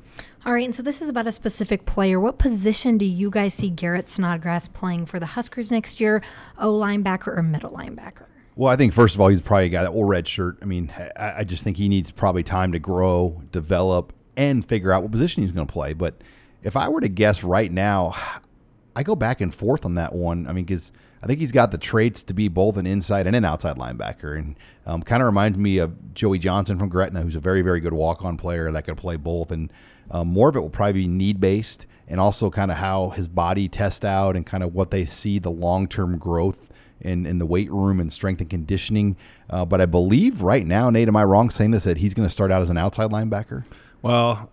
[0.46, 2.18] All right, and so this is about a specific player.
[2.18, 6.22] What position do you guys see Garrett Snodgrass playing for the Huskers next year?
[6.58, 8.29] O linebacker or middle linebacker?
[8.56, 10.58] Well, I think first of all, he's probably a guy that will red shirt.
[10.62, 14.92] I mean, I, I just think he needs probably time to grow, develop, and figure
[14.92, 15.92] out what position he's going to play.
[15.92, 16.22] But
[16.62, 18.14] if I were to guess right now,
[18.96, 20.48] I go back and forth on that one.
[20.48, 20.90] I mean, because
[21.22, 24.36] I think he's got the traits to be both an inside and an outside linebacker,
[24.36, 27.80] and um, kind of reminds me of Joey Johnson from Gretna, who's a very, very
[27.80, 29.52] good walk-on player that could play both.
[29.52, 29.72] And
[30.10, 33.68] um, more of it will probably be need-based, and also kind of how his body
[33.68, 36.69] tests out, and kind of what they see the long-term growth
[37.00, 39.16] in, in the weight room and strength and conditioning.
[39.48, 42.26] Uh, but I believe right now, Nate, am I wrong saying this that he's going
[42.26, 43.64] to start out as an outside linebacker?
[44.02, 44.50] Well,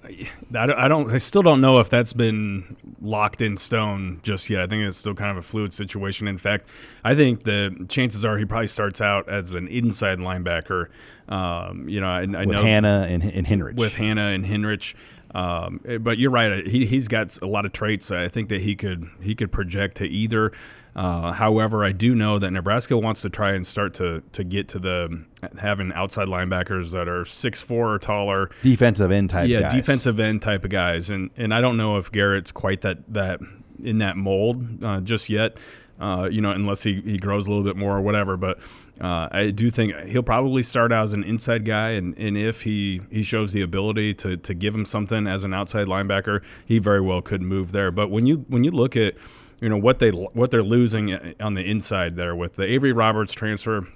[0.54, 4.62] I don't, I still don't know if that's been locked in stone just yet.
[4.62, 6.28] I think it's still kind of a fluid situation.
[6.28, 6.68] In fact,
[7.06, 10.88] I think the chances are he probably starts out as an inside linebacker.
[11.30, 13.78] Um, you know, I, I with know Hannah and, and Henrich.
[13.78, 14.96] With Hannah and Henrich.
[15.34, 16.66] Um, but you're right.
[16.68, 18.12] He he's got a lot of traits.
[18.12, 20.52] I think that he could he could project to either.
[20.98, 24.68] Uh, however, I do know that Nebraska wants to try and start to to get
[24.70, 25.24] to the
[25.60, 29.48] having outside linebackers that are six four or taller, defensive end type.
[29.48, 29.76] Yeah, guys.
[29.76, 33.40] defensive end type of guys, and and I don't know if Garrett's quite that that
[33.84, 35.58] in that mold uh, just yet.
[36.00, 38.38] Uh, you know, unless he, he grows a little bit more or whatever.
[38.38, 38.60] But
[39.02, 42.62] uh, I do think he'll probably start out as an inside guy, and, and if
[42.62, 46.78] he, he shows the ability to, to give him something as an outside linebacker, he
[46.78, 47.90] very well could move there.
[47.90, 49.16] But when you when you look at
[49.60, 52.94] you know what they what they're losing uh, on the inside there with the Avery
[52.94, 53.88] Roberts transfer.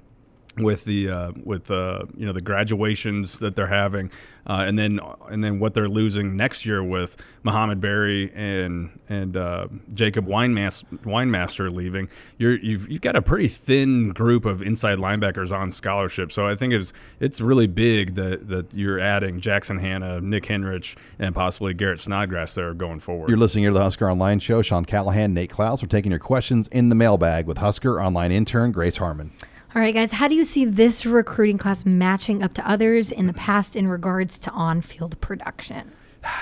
[0.57, 4.11] With the uh, with uh, you know the graduations that they're having,
[4.45, 9.37] uh, and then and then what they're losing next year with Mohamed Barry and and
[9.37, 12.09] uh, Jacob Weinmaster, Weinmaster leaving.
[12.37, 16.33] You're you've, you've got a pretty thin group of inside linebackers on scholarship.
[16.33, 20.97] So I think it's it's really big that that you're adding Jackson Hannah, Nick Henrich,
[21.17, 23.29] and possibly Garrett Snodgrass there going forward.
[23.29, 24.61] You're listening here to the Husker Online Show.
[24.61, 28.73] Sean Callahan, Nate Clouse, We're taking your questions in the mailbag with Husker Online intern
[28.73, 29.31] Grace Harmon.
[29.73, 33.27] All right, guys, how do you see this recruiting class matching up to others in
[33.27, 35.93] the past in regards to on field production?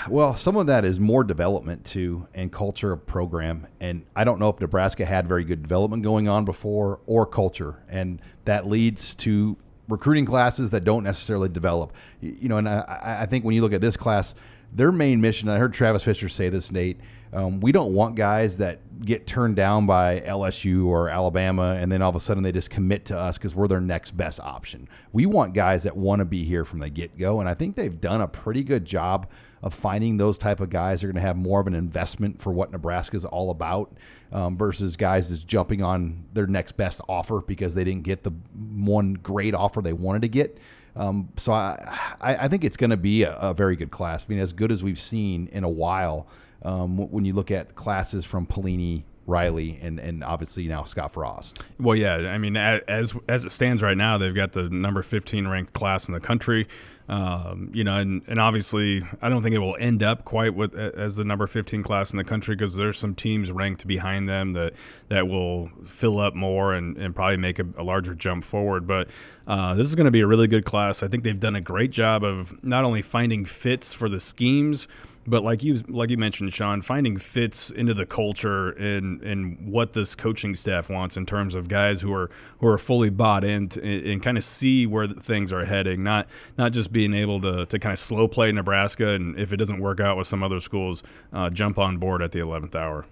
[0.10, 3.68] Well, some of that is more development too and culture of program.
[3.80, 7.84] And I don't know if Nebraska had very good development going on before or culture.
[7.88, 11.96] And that leads to recruiting classes that don't necessarily develop.
[12.22, 14.34] You know, and I, I think when you look at this class,
[14.74, 17.00] their main mission, I heard Travis Fisher say this, Nate,
[17.32, 22.02] um, we don't want guys that get turned down by LSU or Alabama and then
[22.02, 24.90] all of a sudden they just commit to us because we're their next best option.
[25.14, 27.76] We want guys that want to be here from the get go, and I think
[27.76, 29.30] they've done a pretty good job
[29.62, 31.02] of finding those type of guys.
[31.02, 33.94] They're going to have more of an investment for what Nebraska is all about
[34.32, 38.32] um, versus guys that's jumping on their next best offer because they didn't get the
[38.32, 40.58] one great offer they wanted to get.
[40.96, 41.78] Um, so I,
[42.22, 44.26] I think it's going to be a, a very good class.
[44.28, 46.28] I mean, as good as we've seen in a while
[46.64, 51.62] um, when you look at classes from Pelini, Riley, and and obviously now Scott Frost.
[51.80, 55.48] Well, yeah, I mean, as as it stands right now, they've got the number 15
[55.48, 56.68] ranked class in the country.
[57.10, 60.76] Um, you know, and, and obviously, I don't think it will end up quite with
[60.76, 64.54] as the number 15 class in the country because there's some teams ranked behind them
[64.54, 64.74] that
[65.08, 68.86] that will fill up more and, and probably make a, a larger jump forward.
[68.86, 69.10] But
[69.48, 71.02] uh, this is going to be a really good class.
[71.02, 74.88] I think they've done a great job of not only finding fits for the schemes
[75.28, 79.94] but like you like you mentioned, Sean, finding fits into the culture and and what
[79.94, 82.30] this coaching staff wants in terms of guys who are
[82.60, 86.28] who are fully bought in to, and kind of see where things are heading, not
[86.58, 89.80] not just being able to to kind of slow play Nebraska and if it doesn't
[89.80, 91.04] work out with some other schools,
[91.34, 93.06] uh, jump on board at the eleventh hour.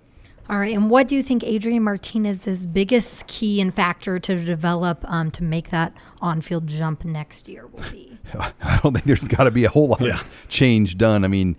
[0.49, 5.03] All right, and what do you think Adrian Martinez's biggest key and factor to develop
[5.03, 8.17] um, to make that on-field jump next year will be?
[8.39, 10.21] I don't think there's got to be a whole lot yeah.
[10.21, 11.25] of change done.
[11.25, 11.57] I mean,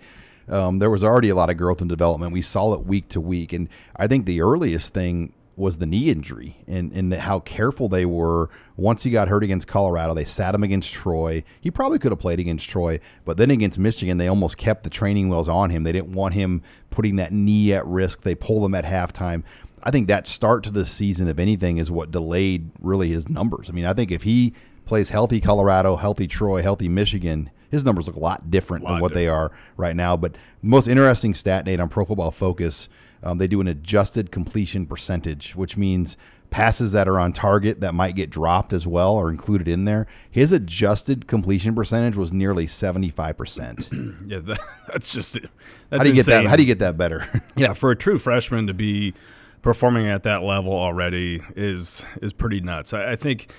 [0.49, 2.31] um, there was already a lot of growth and development.
[2.31, 6.09] We saw it week to week, and I think the earliest thing was the knee
[6.09, 8.49] injury and, and how careful they were.
[8.77, 11.43] Once he got hurt against Colorado, they sat him against Troy.
[11.59, 14.89] He probably could have played against Troy, but then against Michigan, they almost kept the
[14.89, 15.83] training wheels on him.
[15.83, 18.21] They didn't want him putting that knee at risk.
[18.21, 19.43] They pulled him at halftime.
[19.83, 23.69] I think that start to the season, if anything, is what delayed really his numbers.
[23.69, 24.53] I mean, I think if he
[24.89, 29.01] plays healthy Colorado, healthy Troy, healthy Michigan, his numbers look a lot different lot than
[29.01, 29.25] what different.
[29.25, 30.17] they are right now.
[30.17, 32.89] But the most interesting stat, Nate, on Pro Football Focus,
[33.21, 36.17] um, they do an adjusted completion percentage, which means
[36.49, 40.07] passes that are on target that might get dropped as well are included in there.
[40.31, 43.89] His adjusted completion percentage was nearly seventy five percent.
[44.25, 45.47] Yeah, that, that's just that's
[45.91, 46.15] how do you insane.
[46.15, 46.49] get that?
[46.49, 47.27] How do you get that better?
[47.55, 49.13] yeah, for a true freshman to be
[49.61, 52.93] performing at that level already is is pretty nuts.
[52.93, 53.51] I, I think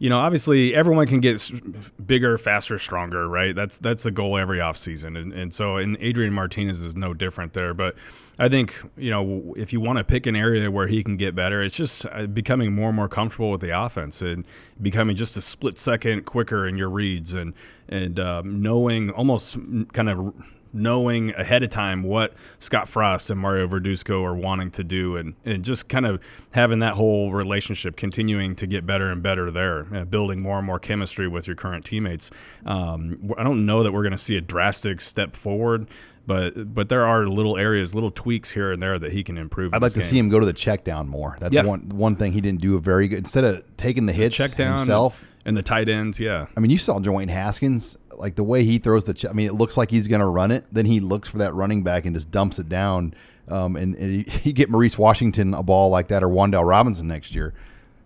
[0.00, 1.52] you know, obviously everyone can get
[2.06, 3.54] bigger, faster, stronger, right?
[3.54, 5.16] That's that's the goal every offseason.
[5.20, 7.94] And and so and Adrian Martinez is no different there, but
[8.38, 11.34] I think, you know, if you want to pick an area where he can get
[11.34, 14.46] better, it's just uh, becoming more and more comfortable with the offense and
[14.80, 17.52] becoming just a split second quicker in your reads and
[17.90, 19.58] and um, knowing almost
[19.92, 20.32] kind of
[20.72, 25.34] knowing ahead of time what Scott Frost and Mario Verduzco are wanting to do, and,
[25.44, 26.20] and just kind of
[26.52, 30.66] having that whole relationship continuing to get better and better there, uh, building more and
[30.66, 32.30] more chemistry with your current teammates.
[32.66, 35.88] Um, I don't know that we're going to see a drastic step forward.
[36.26, 39.74] But, but there are little areas, little tweaks here and there that he can improve.
[39.74, 41.36] I'd like to see him go to the check down more.
[41.40, 41.64] That's yeah.
[41.64, 43.18] one one thing he didn't do a very good.
[43.18, 46.46] Instead of taking the hits check down himself, and the tight ends, yeah.
[46.56, 49.14] I mean, you saw Dwayne Haskins, like the way he throws the.
[49.14, 50.64] Ch- I mean, it looks like he's going to run it.
[50.70, 53.14] Then he looks for that running back and just dumps it down.
[53.48, 57.52] Um, and, and get Maurice Washington a ball like that or Wan'Dale Robinson next year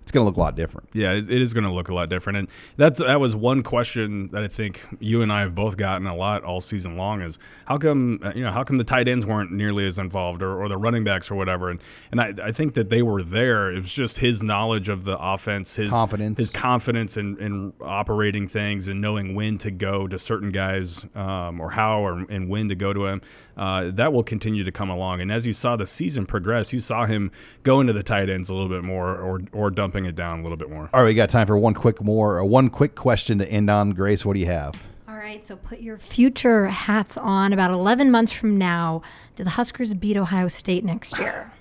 [0.04, 0.90] it's going to look a lot different.
[0.92, 4.28] Yeah, it is going to look a lot different, and that's that was one question
[4.32, 7.38] that I think you and I have both gotten a lot all season long is
[7.64, 10.62] how come uh, you know how come the tight ends weren't nearly as involved or,
[10.62, 11.80] or the running backs or whatever, and
[12.12, 13.72] and I, I think that they were there.
[13.72, 18.46] It was just his knowledge of the offense, his confidence, his confidence in, in operating
[18.46, 22.68] things and knowing when to go to certain guys um, or how or and when
[22.68, 23.22] to go to him.
[23.56, 26.80] Uh, that will continue to come along, and as you saw the season progress, you
[26.80, 27.30] saw him
[27.62, 30.42] go into the tight ends a little bit more or or dumping it down a
[30.42, 30.90] little bit more.
[30.92, 33.70] All right, we got time for one quick more, uh, one quick question to end
[33.70, 33.90] on.
[33.90, 34.88] Grace, what do you have?
[35.06, 37.52] All right, so put your future hats on.
[37.52, 39.02] About 11 months from now,
[39.36, 41.52] do the Huskers beat Ohio State next year?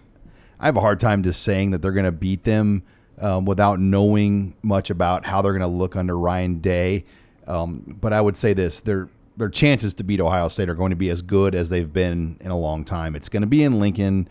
[0.59, 2.83] I have a hard time just saying that they're going to beat them
[3.19, 7.05] um, without knowing much about how they're going to look under Ryan Day.
[7.45, 10.91] Um, but I would say this: their their chances to beat Ohio State are going
[10.91, 13.15] to be as good as they've been in a long time.
[13.15, 14.27] It's going to be in Lincoln.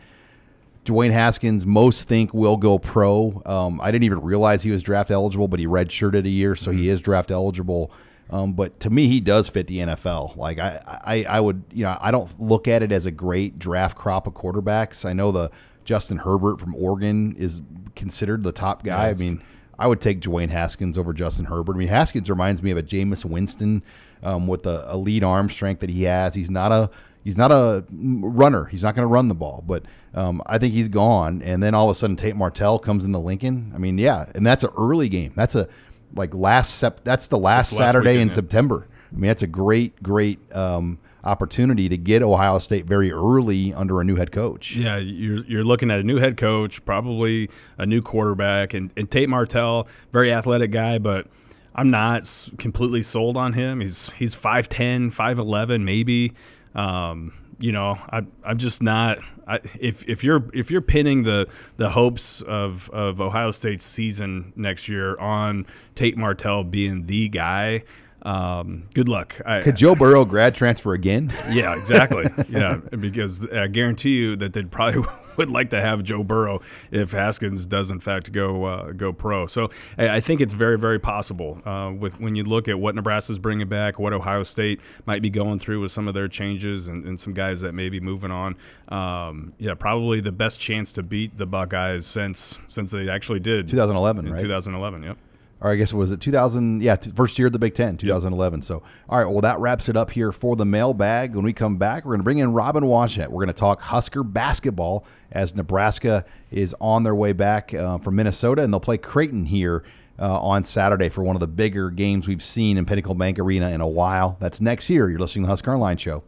[0.84, 3.40] Dwayne Haskins, most think will go pro.
[3.46, 6.72] Um, I didn't even realize he was draft eligible, but he redshirted a year, so
[6.72, 7.92] he is draft eligible.
[8.30, 10.36] Um, but to me, he does fit the NFL.
[10.36, 13.58] Like I, I, I would, you know, I don't look at it as a great
[13.58, 15.04] draft crop of quarterbacks.
[15.04, 15.50] I know the
[15.84, 17.60] Justin Herbert from Oregon is
[17.94, 19.08] considered the top guy.
[19.08, 19.42] I mean,
[19.78, 21.76] I would take Dwayne Haskins over Justin Herbert.
[21.76, 23.82] I mean, Haskins reminds me of a Jameis Winston
[24.22, 26.34] um, with the elite arm strength that he has.
[26.34, 26.90] He's not a
[27.24, 28.66] he's not a runner.
[28.66, 31.42] He's not going to run the ball, but um, I think he's gone.
[31.42, 33.72] And then all of a sudden, Tate Martell comes into Lincoln.
[33.74, 35.32] I mean, yeah, and that's an early game.
[35.36, 35.68] That's a
[36.14, 38.34] like last sep- That's the last last Saturday weekend, in yeah.
[38.34, 38.88] September.
[39.10, 44.00] I mean, that's a great, great um, opportunity to get Ohio State very early under
[44.00, 44.76] a new head coach.
[44.76, 49.10] Yeah, you're you're looking at a new head coach, probably a new quarterback, and, and
[49.10, 51.26] Tate Martell, very athletic guy, but
[51.74, 53.80] I'm not completely sold on him.
[53.80, 56.34] He's he's 5'10", 5'11", maybe.
[56.74, 59.18] Um, you know, I I'm just not.
[59.46, 64.52] I, if if you're if you're pinning the the hopes of of Ohio State's season
[64.56, 67.84] next year on Tate Martell being the guy.
[68.22, 69.40] Um, good luck.
[69.44, 71.32] I, Could Joe Burrow grad transfer again?
[71.50, 72.24] yeah, exactly.
[72.48, 75.04] yeah, because I guarantee you that they'd probably
[75.36, 76.60] would like to have Joe Burrow
[76.92, 79.46] if Haskins does in fact go uh, go pro.
[79.46, 82.94] So I I think it's very very possible uh, with when you look at what
[82.94, 86.88] Nebraska's bringing back, what Ohio State might be going through with some of their changes
[86.88, 88.56] and, and some guys that may be moving on.
[88.88, 93.68] Um, yeah, probably the best chance to beat the Buckeyes since since they actually did
[93.68, 94.40] 2011, in right?
[94.40, 95.02] 2011.
[95.02, 95.18] Yep.
[95.62, 96.82] Or I guess was it 2000?
[96.82, 98.62] Yeah, t- first year of the Big Ten, 2011.
[98.62, 101.36] So, all right, well, that wraps it up here for the mailbag.
[101.36, 103.28] When we come back, we're going to bring in Robin Washut.
[103.28, 108.16] We're going to talk Husker basketball as Nebraska is on their way back uh, from
[108.16, 109.84] Minnesota, and they'll play Creighton here.
[110.18, 113.70] Uh, on Saturday for one of the bigger games we've seen in Pinnacle Bank Arena
[113.70, 114.36] in a while.
[114.40, 115.08] That's next year.
[115.08, 116.22] You're listening to the Husker Online Show.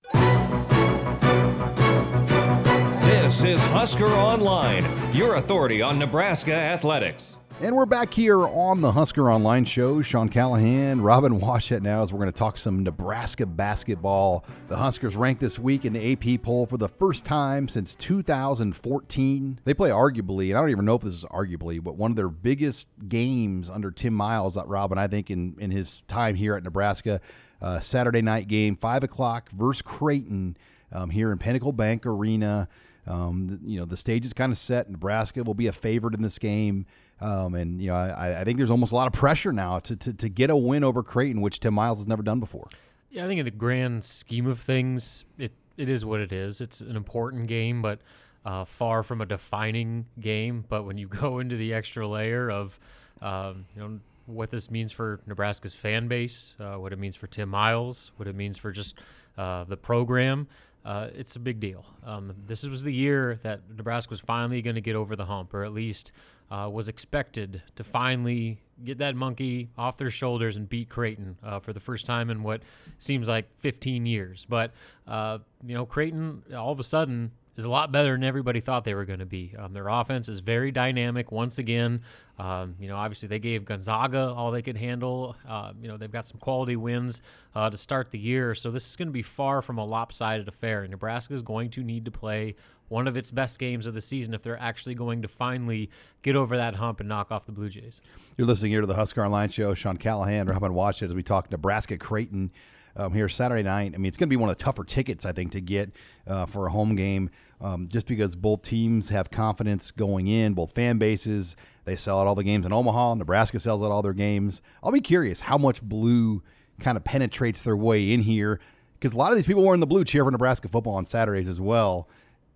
[3.04, 7.36] This is Husker Online, your authority on Nebraska athletics.
[7.60, 10.02] And we're back here on the Husker Online Show.
[10.02, 14.44] Sean Callahan, Robin Washut now as we're going to talk some Nebraska basketball.
[14.66, 19.60] The Huskers ranked this week in the AP poll for the first time since 2014.
[19.64, 22.16] They play arguably, and I don't even know if this is arguably, but one of
[22.16, 26.56] their biggest games under Tim Miles, uh, Robin, I think, in, in his time here
[26.56, 27.20] at Nebraska.
[27.62, 30.56] Uh, Saturday night game, 5 o'clock versus Creighton
[30.92, 32.68] um, here in Pinnacle Bank Arena.
[33.06, 34.90] Um, you know, the stage is kind of set.
[34.90, 36.86] Nebraska will be a favorite in this game.
[37.24, 39.96] Um, and, you know, I, I think there's almost a lot of pressure now to,
[39.96, 42.68] to, to get a win over Creighton, which Tim Miles has never done before.
[43.10, 46.60] Yeah, I think in the grand scheme of things, it, it is what it is.
[46.60, 48.00] It's an important game, but
[48.44, 50.66] uh, far from a defining game.
[50.68, 52.78] But when you go into the extra layer of,
[53.22, 57.26] um, you know, what this means for Nebraska's fan base, uh, what it means for
[57.26, 58.98] Tim Miles, what it means for just
[59.38, 60.46] uh, the program,
[60.84, 61.86] uh, it's a big deal.
[62.04, 65.54] Um, this was the year that Nebraska was finally going to get over the hump,
[65.54, 66.12] or at least
[66.50, 71.60] uh, was expected to finally get that monkey off their shoulders and beat Creighton uh,
[71.60, 72.62] for the first time in what
[72.98, 74.46] seems like 15 years.
[74.48, 74.72] But
[75.06, 78.84] uh, you know, Creighton all of a sudden is a lot better than everybody thought
[78.84, 79.54] they were going to be.
[79.58, 82.02] Um, their offense is very dynamic once again.
[82.38, 85.36] Um, you know, obviously they gave Gonzaga all they could handle.
[85.48, 87.20] Uh, you know, they've got some quality wins
[87.54, 90.48] uh, to start the year, so this is going to be far from a lopsided
[90.48, 90.86] affair.
[90.88, 92.56] Nebraska is going to need to play
[92.88, 95.90] one of its best games of the season if they're actually going to finally
[96.22, 98.00] get over that hump and knock off the Blue Jays.
[98.36, 99.74] You're listening here to the Husker Online Show.
[99.74, 102.50] Sean Callahan, We're Robin Washut as we talk Nebraska Creighton
[102.96, 103.92] um, here Saturday night.
[103.94, 105.92] I mean, it's going to be one of the tougher tickets, I think, to get
[106.26, 107.30] uh, for a home game
[107.60, 111.56] um, just because both teams have confidence going in, both fan bases.
[111.84, 113.14] They sell out all the games in Omaha.
[113.14, 114.60] Nebraska sells out all their games.
[114.82, 116.42] I'll be curious how much blue
[116.80, 118.60] kind of penetrates their way in here
[118.94, 121.06] because a lot of these people were wearing the blue cheer for Nebraska football on
[121.06, 122.08] Saturdays as well.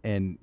[0.02, 0.38] And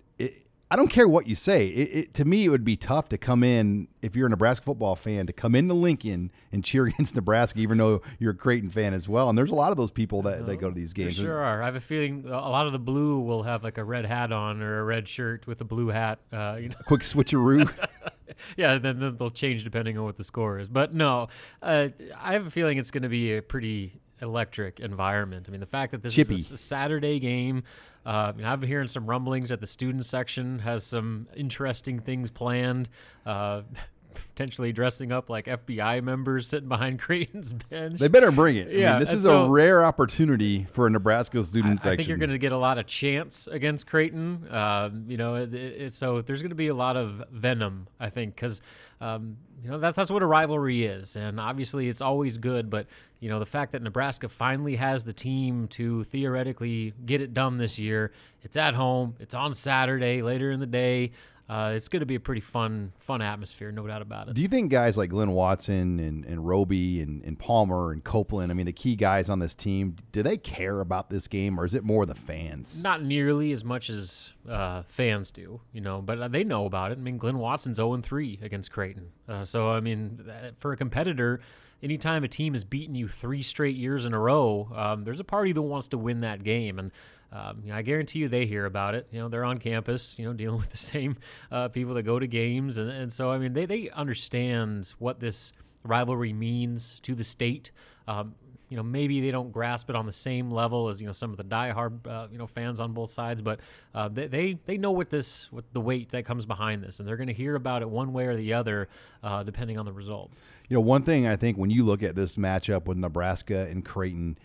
[0.72, 1.68] I don't care what you say.
[1.68, 4.66] It, it, to me, it would be tough to come in if you're a Nebraska
[4.66, 8.72] football fan to come into Lincoln and cheer against Nebraska, even though you're a Creighton
[8.72, 9.30] fan as well.
[9.30, 11.18] And there's a lot of those people that, that go to these There games.
[11.18, 11.62] sure are.
[11.62, 14.32] I have a feeling a lot of the blue will have like a red hat
[14.32, 16.20] on or a red shirt with a blue hat.
[16.34, 17.72] Uh, you know, Quick switcheroo.
[18.58, 20.68] yeah, then, then they'll change depending on what the score is.
[20.68, 21.28] But no,
[21.62, 25.46] uh, I have a feeling it's going to be a pretty electric environment.
[25.48, 26.36] I mean, the fact that this Chippy.
[26.36, 27.64] is a Saturday game.
[28.06, 32.00] Uh, I mean, I've been hearing some rumblings that the student section has some interesting
[32.00, 32.90] things planned.
[33.26, 33.64] Uh,
[34.16, 38.00] potentially dressing up like FBI members sitting behind Creighton's bench.
[38.00, 38.72] They better bring it.
[38.72, 41.98] Yeah, I mean, this is so- a rare opportunity for a Nebraska student I section.
[41.98, 44.48] think you're going to get a lot of chance against Creighton.
[44.52, 48.10] Um, you know, it, it, so there's going to be a lot of venom, I
[48.10, 48.62] think, because
[49.02, 52.70] um, you know that's that's what a rivalry is, and obviously it's always good.
[52.70, 52.88] But
[53.20, 57.58] you know, the fact that Nebraska finally has the team to theoretically get it done
[57.58, 58.12] this year.
[58.44, 59.16] It's at home.
[59.20, 61.12] It's on Saturday later in the day.
[61.48, 64.34] Uh, it's going to be a pretty fun, fun atmosphere, no doubt about it.
[64.34, 68.52] Do you think guys like Glynn Watson and, and Roby and, and Palmer and Copeland,
[68.52, 71.66] I mean, the key guys on this team, do they care about this game or
[71.66, 72.82] is it more the fans?
[72.82, 76.98] Not nearly as much as uh, fans do, you know, but they know about it.
[76.98, 79.12] I mean, Glynn Watson's 0 3 against Creighton.
[79.30, 80.28] Uh, so, I mean,
[80.58, 81.42] for a competitor,
[81.84, 85.24] anytime a team has beaten you three straight years in a row, um, there's a
[85.24, 86.80] party that wants to win that game.
[86.80, 86.92] And
[87.32, 89.08] um, you know, I guarantee you they hear about it.
[89.12, 91.18] You know, they're on campus, you know, dealing with the same
[91.52, 92.78] uh, people that go to games.
[92.78, 95.54] And, and so, I mean, they, they understand what this
[95.84, 97.72] rivalry means to the state.
[98.08, 98.36] Um,
[98.70, 101.30] you know, maybe they don't grasp it on the same level as you know some
[101.30, 103.60] of the diehard uh, you know fans on both sides, but
[103.94, 107.08] uh, they, they they know what this what the weight that comes behind this, and
[107.08, 108.90] they're going to hear about it one way or the other,
[109.24, 110.32] uh, depending on the result.
[110.68, 113.86] You know, one thing I think when you look at this matchup with Nebraska and
[113.86, 114.38] Creighton,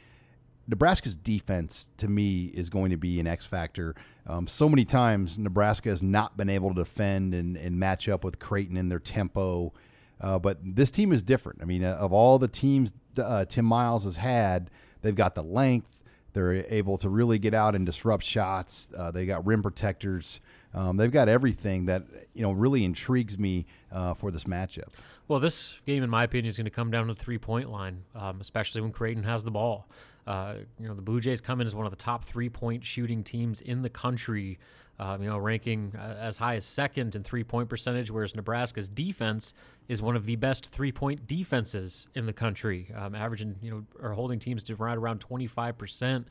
[0.68, 3.94] Nebraska's defense to me is going to be an X factor.
[4.26, 8.22] Um, so many times Nebraska has not been able to defend and, and match up
[8.24, 9.72] with Creighton in their tempo.
[10.20, 11.60] Uh, but this team is different.
[11.62, 14.70] I mean, uh, of all the teams uh, Tim Miles has had,
[15.02, 16.04] they've got the length.
[16.32, 18.90] They're able to really get out and disrupt shots.
[18.96, 20.40] Uh, they got rim protectors.
[20.72, 22.04] Um, they've got everything that
[22.34, 24.90] you know really intrigues me uh, for this matchup.
[25.26, 27.70] Well, this game, in my opinion, is going to come down to the three point
[27.70, 29.88] line, um, especially when Creighton has the ball.
[30.26, 32.84] Uh, you know, the Blue Jays come in as one of the top three point
[32.84, 34.58] shooting teams in the country,
[34.98, 38.88] uh, you know, ranking uh, as high as second in three point percentage, whereas Nebraska's
[38.88, 39.54] defense
[39.88, 43.84] is one of the best three point defenses in the country, um, averaging, you know,
[44.00, 46.26] or holding teams to right around 25%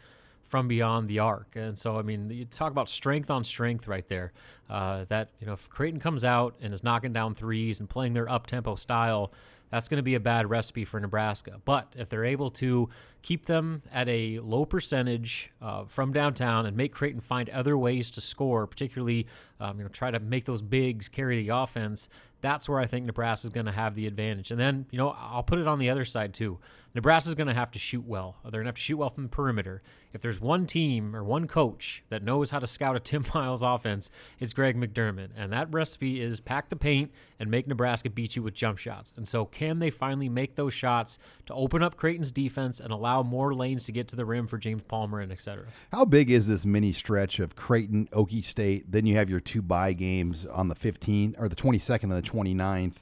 [0.50, 1.56] from beyond the arc.
[1.56, 4.34] And so, I mean, you talk about strength on strength right there.
[4.70, 8.14] Uh, that, you know, if Creighton comes out and is knocking down threes and playing
[8.14, 9.32] their up tempo style,
[9.70, 11.62] that's going to be a bad recipe for Nebraska.
[11.64, 12.90] But if they're able to
[13.22, 18.12] keep them at a low percentage uh, from downtown and make Creighton find other ways
[18.12, 19.28] to score, particularly
[19.60, 22.10] um, you know try to make those bigs carry the offense,
[22.42, 24.52] that's where I think Nebraska is going to have the advantage.
[24.52, 26.60] And then you know I'll put it on the other side too.
[26.96, 28.38] Nebraska is going to have to shoot well.
[28.44, 29.84] They're going to have to shoot well from the perimeter.
[30.12, 33.62] If there's one team or one coach that knows how to scout a Tim Miles
[33.62, 34.10] offense,
[34.40, 35.30] it's Greg McDermott.
[35.36, 39.14] And that recipe is pack the paint and make Nebraska beat you with jump shots.
[39.16, 43.09] And so, can they finally make those shots to open up Creighton's defense and allow
[43.24, 45.66] more lanes to get to the rim for James Palmer and et cetera?
[45.92, 48.92] How big is this mini stretch of Creighton, Okie State?
[48.92, 52.22] Then you have your two bye games on the 15th or the 22nd and the
[52.22, 52.96] 29th.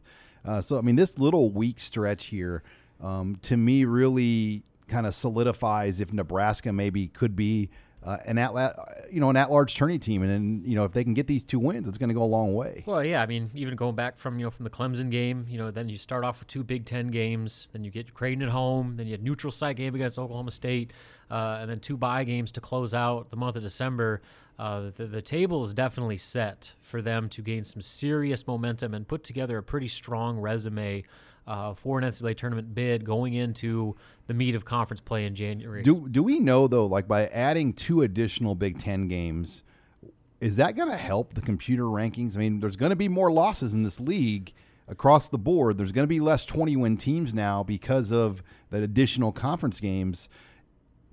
[0.45, 2.63] Uh, so, I mean, this little week stretch here,
[3.01, 7.69] um, to me, really kind of solidifies if Nebraska maybe could be
[8.07, 8.53] uh, an at
[9.11, 11.27] you know an at large tourney team, and then you know if they can get
[11.27, 12.83] these two wins, it's going to go a long way.
[12.85, 15.57] Well, yeah, I mean, even going back from you know from the Clemson game, you
[15.57, 18.49] know, then you start off with two Big Ten games, then you get Creighton at
[18.49, 20.93] home, then you had neutral site game against Oklahoma State,
[21.29, 24.21] uh, and then two bye games to close out the month of December.
[24.57, 29.07] Uh, the, the table is definitely set for them to gain some serious momentum and
[29.07, 31.03] put together a pretty strong resume
[31.47, 33.95] uh, for an NCAA tournament bid going into
[34.27, 35.81] the meat of conference play in January.
[35.81, 39.63] Do do we know though, like by adding two additional Big Ten games,
[40.41, 42.35] is that going to help the computer rankings?
[42.35, 44.53] I mean, there's going to be more losses in this league
[44.87, 45.77] across the board.
[45.77, 50.29] There's going to be less 20 win teams now because of that additional conference games.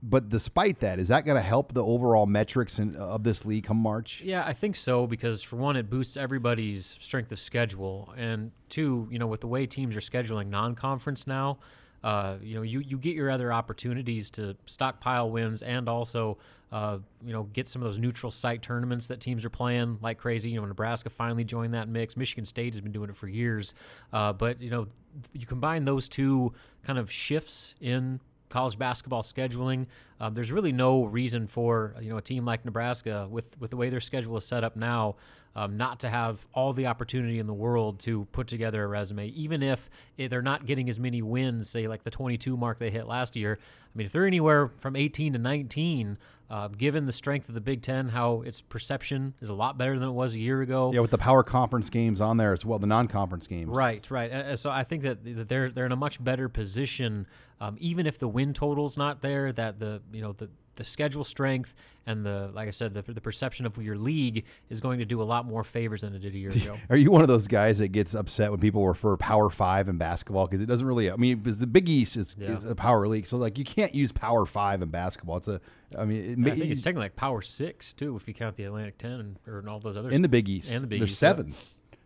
[0.06, 3.64] But despite that, is that going to help the overall metrics in, of this league
[3.64, 4.20] come March?
[4.22, 9.08] Yeah, I think so because for one, it boosts everybody's strength of schedule, and two,
[9.10, 11.58] you know, with the way teams are scheduling non-conference now,
[12.02, 16.36] uh, you know, you, you get your other opportunities to stockpile wins and also,
[16.70, 20.18] uh, you know, get some of those neutral site tournaments that teams are playing like
[20.18, 20.50] crazy.
[20.50, 22.14] You know, Nebraska finally joined that mix.
[22.14, 23.72] Michigan State has been doing it for years,
[24.12, 24.86] uh, but you know,
[25.32, 26.52] you combine those two
[26.84, 29.86] kind of shifts in college basketball scheduling.
[30.20, 33.76] Um, there's really no reason for you know a team like Nebraska with with the
[33.76, 35.16] way their schedule is set up now,
[35.56, 39.28] um, not to have all the opportunity in the world to put together a resume,
[39.28, 43.06] even if they're not getting as many wins, say like the 22 mark they hit
[43.06, 43.58] last year.
[43.60, 46.18] I mean, if they're anywhere from 18 to 19,
[46.50, 49.98] uh, given the strength of the Big Ten, how its perception is a lot better
[49.98, 50.92] than it was a year ago.
[50.92, 53.70] Yeah, with the power conference games on there as well, the non-conference games.
[53.70, 54.30] Right, right.
[54.30, 57.26] Uh, so I think that, that they're they're in a much better position,
[57.60, 59.52] um, even if the win total's not there.
[59.52, 61.72] That the you know the the schedule strength
[62.04, 65.22] and the like I said the, the perception of your league is going to do
[65.22, 66.76] a lot more favors than it did a year ago.
[66.90, 69.98] Are you one of those guys that gets upset when people refer Power Five in
[69.98, 71.10] basketball because it doesn't really?
[71.12, 72.56] I mean, because the Big East is, Yeah.
[72.56, 75.36] is a power league, so like you can't use Power Five in basketball.
[75.36, 75.60] It's a,
[75.96, 78.64] I mean, it, I think it's technically like Power Six too, if you count the
[78.64, 80.98] Atlantic Ten and, or and all those others in the Big East and the Big
[81.00, 81.28] there's East, yeah.
[81.28, 81.54] seven.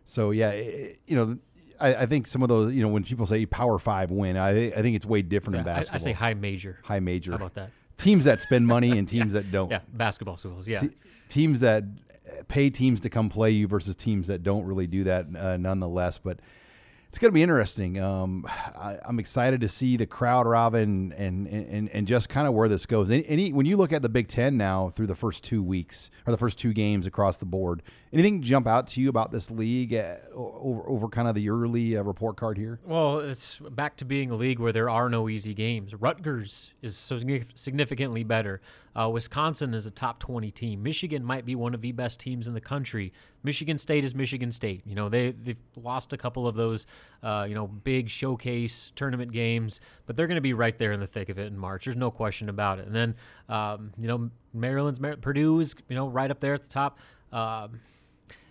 [0.05, 1.37] So yeah, it- you know,
[1.79, 4.67] I, I think some of those, you know, when people say Power Five win, I
[4.67, 5.95] I think it's way different in basketball.
[5.95, 6.77] I- I say high major.
[6.83, 7.31] high major.
[7.31, 7.71] How about that?
[7.99, 9.69] Teams that spend money and teams that don't.
[9.69, 10.67] Yeah, basketball schools.
[10.67, 10.79] Yeah.
[10.79, 10.89] Te-
[11.27, 11.83] teams that
[12.47, 16.17] pay teams to come play you versus teams that don't really do that, uh, nonetheless.
[16.17, 16.39] But
[17.09, 17.99] it's going to be interesting.
[17.99, 22.53] Um, I, I'm excited to see the crowd, Robin, and and and just kind of
[22.53, 23.09] where this goes.
[23.09, 26.11] Any, any when you look at the Big Ten now through the first two weeks
[26.27, 27.81] or the first two games across the board,
[28.11, 31.97] anything jump out to you about this league uh, over over kind of the early
[31.97, 32.79] uh, report card here?
[32.85, 35.93] Well, it's back to being a league where there are no easy games.
[35.93, 37.19] Rutgers is so
[37.55, 38.61] significantly better.
[38.95, 40.83] Uh, Wisconsin is a top 20 team.
[40.83, 43.13] Michigan might be one of the best teams in the country.
[43.43, 44.81] Michigan State is Michigan State.
[44.85, 46.85] You know, they, they've lost a couple of those,
[47.23, 50.99] uh, you know, big showcase tournament games, but they're going to be right there in
[50.99, 51.85] the thick of it in March.
[51.85, 52.87] There's no question about it.
[52.87, 53.15] And then,
[53.47, 56.99] um, you know, Maryland's, Mar- Purdue is, you know, right up there at the top.
[57.31, 57.79] Um,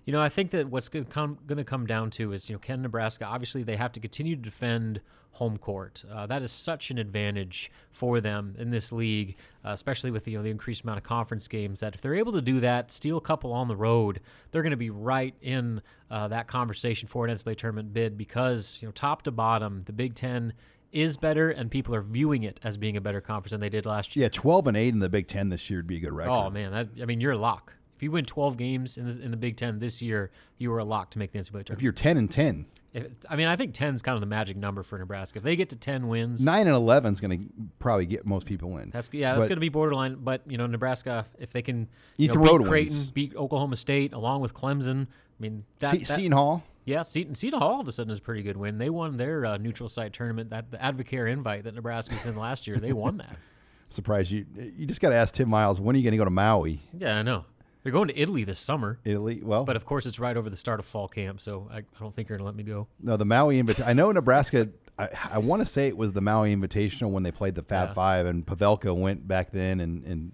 [0.08, 2.48] you know, I think that what's going to come going to come down to is,
[2.48, 5.02] you know, can Nebraska obviously they have to continue to defend
[5.32, 6.02] home court.
[6.10, 9.36] Uh, that is such an advantage for them in this league,
[9.66, 11.80] uh, especially with you know the increased amount of conference games.
[11.80, 14.70] That if they're able to do that, steal a couple on the road, they're going
[14.70, 18.92] to be right in uh, that conversation for an NCAA tournament bid because you know
[18.92, 20.54] top to bottom, the Big Ten
[20.90, 23.84] is better, and people are viewing it as being a better conference than they did
[23.84, 24.22] last year.
[24.22, 26.30] Yeah, 12 and eight in the Big Ten this year would be a good record.
[26.30, 27.74] Oh man, that, I mean, you're a lock.
[27.98, 30.78] If you win 12 games in the, in the Big Ten this year, you are
[30.78, 31.70] a lock to make the NCAA tournament.
[31.72, 34.26] If you're 10 and 10, If- I mean, I think 10 is kind of the
[34.28, 35.38] magic number for Nebraska.
[35.38, 37.44] If they get to 10 wins, nine and 11 is going to
[37.80, 38.90] probably get most people in.
[38.90, 40.14] that's yeah, that's going to be borderline.
[40.20, 43.10] But you know, Nebraska, if they can you know, beat Creighton, wins.
[43.10, 46.62] beat Oklahoma State, along with Clemson, I mean, that, Se- that- Seton Hall.
[46.84, 48.78] Yeah, Seton, Seton Hall all of a sudden is a pretty good win.
[48.78, 52.34] They won their uh, neutral site tournament, that the Advocare invite that Nebraska was in
[52.36, 52.78] last year.
[52.78, 53.36] They won that.
[53.90, 54.46] Surprised you.
[54.76, 56.80] You just got to ask Tim Miles when are you going to go to Maui,
[56.96, 57.44] Yeah, I know.
[57.82, 59.40] They're going to Italy this summer, Italy?
[59.42, 61.82] Well, but of course it's right over the start of fall camp, so I, I
[62.00, 62.86] don't think you're going to let me go.
[63.00, 63.88] no, the Maui invitation.
[63.88, 64.68] I know Nebraska.
[64.98, 67.90] I, I want to say it was the Maui Invitational when they played the Fab
[67.90, 67.94] Yeah.
[67.94, 70.32] Five, and Pavelka went back then, and and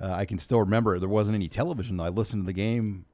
[0.00, 1.96] uh, I can still remember there wasn't any television.
[1.96, 2.04] though.
[2.04, 3.06] I listened to the game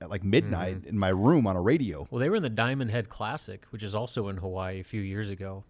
[0.00, 0.88] at like midnight Mm-hmm.
[0.90, 2.06] in my room on a radio.
[2.10, 5.00] Well, they were in the Diamond Head Classic, which is also in Hawaii a few
[5.00, 5.64] years ago,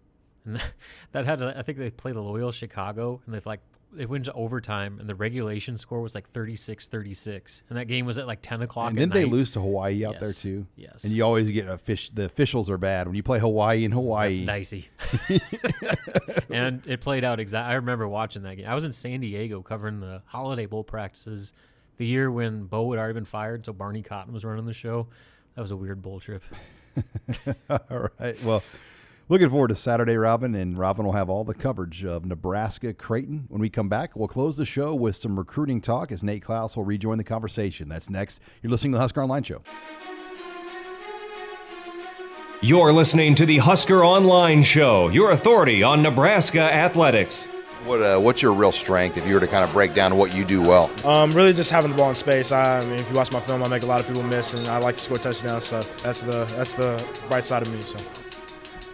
[0.45, 0.61] and
[1.13, 3.61] that had a, I think they played the Loyola Chicago, and they've like
[3.95, 8.17] they went to overtime, and the regulation score was like 36-36, and that game was
[8.17, 8.89] at like ten o'clock.
[8.89, 10.65] And didn't they lose to Hawaii out there too?
[10.75, 11.03] Yes.
[11.03, 12.09] And you always get a fish.
[12.09, 14.43] The officials are bad when you play Hawaii in Hawaii.
[14.43, 14.89] That's dicey.
[16.49, 17.71] and it played out exactly.
[17.71, 18.67] I remember watching that game.
[18.67, 21.53] I was in San Diego covering the Holiday Bowl practices
[21.97, 25.07] the year when Bo had already been fired, so Barney Cotton was running the show.
[25.55, 26.43] That was a weird bowl trip.
[27.69, 28.41] all right.
[28.43, 28.63] Well,
[29.33, 33.45] looking forward to Saturday, Robin, and Robin will have all the coverage of Nebraska Creighton.
[33.47, 36.77] When we come back, we'll close the show with some recruiting talk as Nate Clouse
[36.77, 37.89] will rejoin the conversation.
[37.89, 38.43] That's next.
[38.61, 39.63] You're listening to the Husker Online Show.
[42.61, 47.45] You're listening to the Husker Online Show, your authority on Nebraska athletics.
[47.85, 50.35] What uh, what's your real strength if you were to kind of break down what
[50.35, 50.91] you do well?
[51.07, 52.51] Um, really just having the ball in space.
[52.51, 54.53] I, I mean, if you watch my film, I make a lot of people miss,
[54.53, 55.63] and I like to score touchdowns.
[55.63, 57.81] So that's the that's the bright side of me.
[57.81, 57.97] So.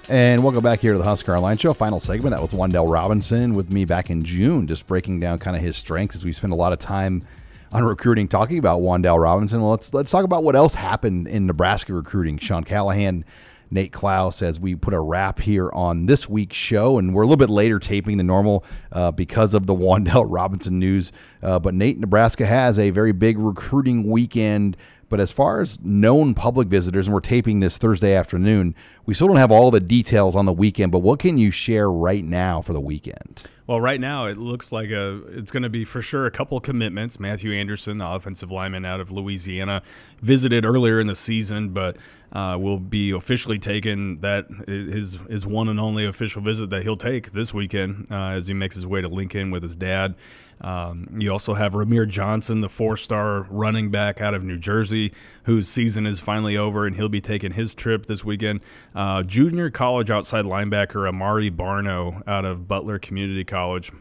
[0.09, 1.71] And welcome back here to the Husker Online Show.
[1.71, 2.33] Final segment.
[2.33, 5.77] That was Wan'Dale Robinson with me back in June, just breaking down kind of his
[5.77, 7.23] strengths as we spend a lot of time
[7.71, 9.61] on recruiting, talking about Wan'Dale Robinson.
[9.61, 12.39] Well, let's let's talk about what else happened in Nebraska recruiting.
[12.39, 13.23] Sean Callahan,
[13.69, 17.25] Nate Clouse, as we put a wrap here on this week's show, and we're a
[17.27, 21.11] little bit later taping than normal uh, because of the Wan'Dale Robinson news.
[21.43, 24.75] Uh, but Nate, Nebraska has a very big recruiting weekend.
[25.09, 29.27] But as far as known public visitors, and we're taping this Thursday afternoon, we still
[29.27, 30.91] don't have all the details on the weekend.
[30.91, 33.43] But what can you share right now for the weekend?
[33.69, 36.59] Well, right now it looks like a it's going to be for sure a couple
[36.59, 37.19] commitments.
[37.19, 39.83] Matthew Anderson, the offensive lineman out of Louisiana,
[40.21, 41.95] visited earlier in the season, but
[42.33, 44.21] uh, will be officially taken.
[44.21, 48.47] That his his one and only official visit that he'll take this weekend uh, as
[48.47, 50.15] he makes his way to Lincoln with his dad.
[50.61, 55.67] Um, you also have Rahmir Johnson, the four-star running back out of New Jersey, whose
[55.67, 58.61] season is finally over, and he'll be taking his trip this weekend.
[58.93, 63.91] Uh, junior college outside linebacker Amare Barno out of Butler Community College.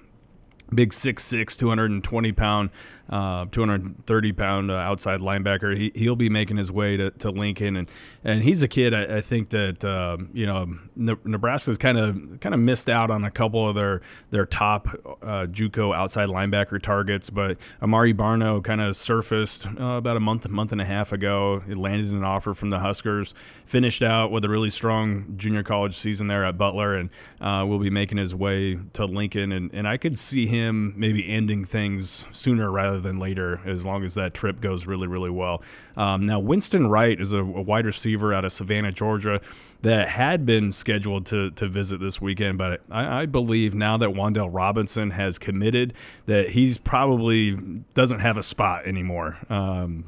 [0.74, 2.70] Big 6'6", 220 pound
[3.10, 5.76] uh, 230 pound uh, outside linebacker.
[5.76, 7.90] He, he'll be making his way to, to Lincoln, and
[8.22, 8.92] and he's a kid.
[8.92, 13.24] I, I think that uh, you know Nebraska's kind of kind of missed out on
[13.24, 14.88] a couple of their their top
[15.22, 20.46] uh, JUCO outside linebacker targets, but Amare Barno kind of surfaced uh, about a month
[20.48, 21.62] month and a half ago.
[21.66, 23.32] He landed an offer from the Huskers,
[23.64, 27.90] finished out with a really strong junior college season there at Butler, and will be
[27.90, 29.52] making his way to Lincoln.
[29.52, 34.04] And, and I could see him maybe ending things sooner rather than later, as long
[34.04, 35.62] as that trip goes really really well.
[35.96, 39.40] Um, now Winston Wright is a, a wide receiver out of Savannah, Georgia
[39.82, 44.08] that had been scheduled to, to visit this weekend, but I, I, believe now that
[44.08, 45.94] Wan'Dale Robinson has committed
[46.26, 47.52] that he's probably
[47.94, 49.38] doesn't have a spot anymore.
[49.48, 50.06] Um,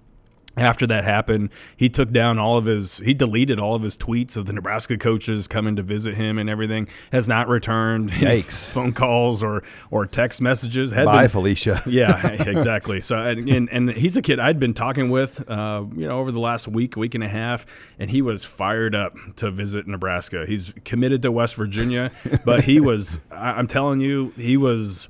[0.56, 4.36] after that happened, he took down all of his, he deleted all of his tweets
[4.36, 6.88] of the Nebraska coaches coming to visit him and everything.
[7.12, 8.12] Has not returned
[8.50, 10.90] phone calls or or text messages.
[10.92, 11.82] Had Bye, been, Felicia.
[11.86, 13.00] yeah, exactly.
[13.00, 16.40] So and, and he's a kid I'd been talking with, uh, you know, over the
[16.40, 17.66] last week, week and a half,
[17.98, 20.44] and he was fired up to visit Nebraska.
[20.46, 22.10] He's committed to West Virginia,
[22.44, 25.08] but he was, I'm telling you, he was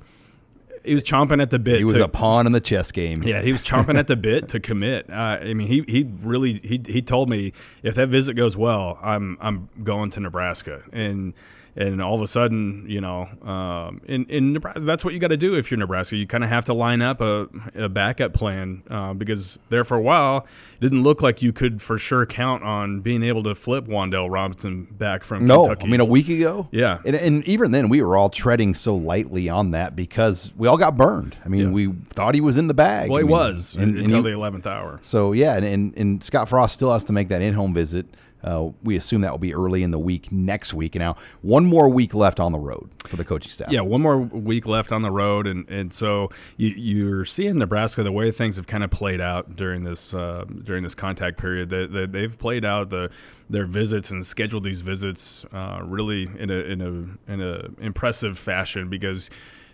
[0.83, 1.77] he was chomping at the bit.
[1.77, 3.23] He was to, a pawn in the chess game.
[3.23, 5.09] Yeah, he was chomping at the bit to commit.
[5.09, 7.53] Uh, I mean, he he really he he told me
[7.83, 11.33] if that visit goes well, I'm I'm going to Nebraska and
[11.75, 15.29] and all of a sudden, you know, um, in in Nebraska, that's what you got
[15.29, 16.17] to do if you're Nebraska.
[16.17, 19.95] You kind of have to line up a, a backup plan uh, because there for
[19.95, 20.47] a while,
[20.79, 24.29] it didn't look like you could for sure count on being able to flip Wan'Dale
[24.29, 25.87] Robinson back from no, Kentucky.
[25.87, 26.67] I mean a week ago.
[26.71, 30.67] Yeah, and, and, even then we were all treading so lightly on that because we
[30.67, 31.37] all got burned.
[31.45, 31.71] I mean, yeah.
[31.71, 33.09] we thought he was in the bag.
[33.09, 34.99] Well, he mean, was and, until and he, the eleventh hour.
[35.03, 38.07] So yeah, and, and and Scott Frost still has to make that in-home visit.
[38.43, 40.95] Uh, we assume that will be early in the week next week.
[40.95, 43.71] Now, one more week left on the road for the coaching staff.
[43.71, 48.03] Yeah, one more week left on the road, and and so you, you're seeing Nebraska
[48.03, 51.69] the way things have kind of played out during this uh, during this contact period.
[51.69, 53.09] That they, they've played out the
[53.49, 58.39] their visits and scheduled these visits uh, really in a in a in a impressive
[58.39, 59.29] fashion because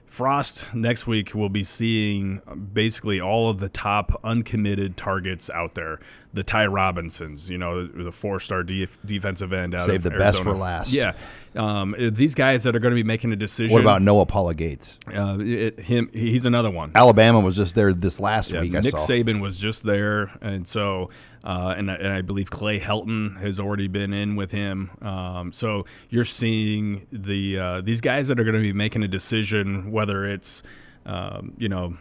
[0.07, 2.41] Frost next week will be seeing
[2.73, 5.99] basically all of the top uncommitted targets out there.
[6.33, 10.31] The Ty Robinsons, you know, the four-star def- defensive end out Save of the Arizona.
[10.31, 10.93] best for last.
[10.93, 11.13] Yeah,
[11.55, 13.73] um, these guys that are going to be making a decision.
[13.73, 14.99] What about Noa Pola-Gates?
[15.07, 16.91] Uh, it, him, he's another one.
[16.95, 18.71] Alabama was just there this last yeah, week.
[18.71, 19.07] Nick I saw.
[19.07, 21.09] Saban was just there, and so
[21.47, 24.91] uh, and, and I believe Clay Helton has already been in with him.
[25.01, 29.07] Um, so you're seeing the uh, these guys that are going to be making a
[29.07, 30.61] decision whether it's
[31.05, 31.97] um, you know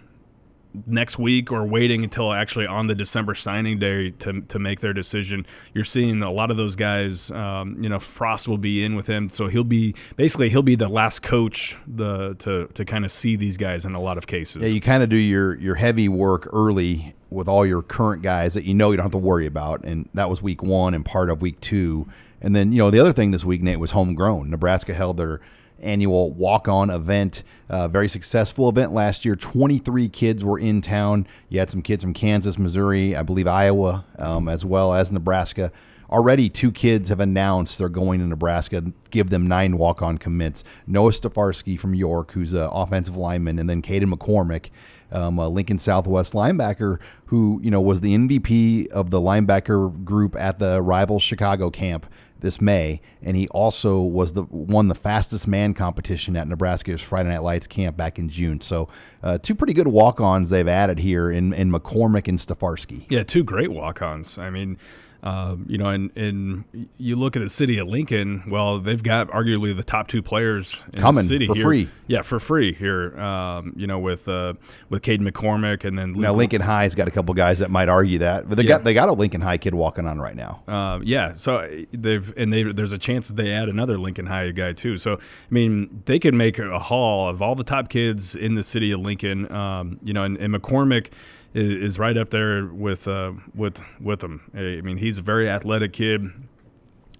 [0.86, 4.92] next week or waiting until actually on the December signing day to, to make their
[4.92, 5.46] decision.
[5.74, 7.30] You're seeing a lot of those guys.
[7.30, 10.76] Um, you know, Frost will be in with him, so he'll be basically he'll be
[10.76, 14.26] the last coach the to to kind of see these guys in a lot of
[14.26, 14.62] cases.
[14.62, 18.54] Yeah, you kind of do your your heavy work early with all your current guys
[18.54, 21.04] that you know you don't have to worry about, and that was week one and
[21.04, 22.06] part of week two.
[22.40, 24.50] And then you know the other thing this week, Nate, was homegrown.
[24.50, 25.40] Nebraska held their
[25.80, 27.42] annual walk on event.
[27.68, 29.36] Uh, very successful event last year.
[29.36, 31.26] 23 kids were in town.
[31.48, 35.72] You had some kids from Kansas, Missouri, I believe Iowa, um, as well as Nebraska.
[36.08, 38.92] Already, two kids have announced they're going to Nebraska.
[39.10, 40.62] Give them nine walk-on commits.
[40.86, 44.70] Noah Stefanski from York, who's an offensive lineman, and then Caden McCormick,
[45.10, 50.36] um, a Lincoln Southwest linebacker, who you know was the MVP of the linebacker group
[50.36, 52.06] at the rival Chicago camp
[52.40, 57.30] this May, and he also was the won the fastest man competition at Nebraska's Friday
[57.30, 58.60] Night Lights camp back in June.
[58.60, 58.88] So,
[59.22, 63.06] uh, two pretty good walk-ons they've added here in, in McCormick and Stefanski.
[63.08, 64.38] Yeah, two great walk-ons.
[64.38, 64.78] I mean,
[65.22, 68.44] uh, you know, and, and you look at the city of Lincoln.
[68.48, 71.64] Well, they've got arguably the top two players in coming the city for here.
[71.64, 71.90] free.
[72.06, 73.18] Yeah, for free here.
[73.18, 74.54] Um, you know, with uh,
[74.88, 78.18] with Caden McCormick, and then now Lincoln High's got a couple guys that might argue
[78.18, 78.68] that, but they yeah.
[78.68, 80.62] got they got a Lincoln High kid walking on right now.
[80.68, 84.50] Uh, yeah, so they've and they there's a chance that they add another Lincoln High
[84.50, 84.96] guy too.
[84.96, 85.18] So I
[85.50, 89.00] mean, they could make a haul of all the top kids in the city of
[89.00, 89.50] Lincoln.
[89.50, 91.10] Um, you know, and, and McCormick
[91.54, 94.50] is, is right up there with uh, with with him.
[94.54, 96.30] I mean, he's a very athletic kid.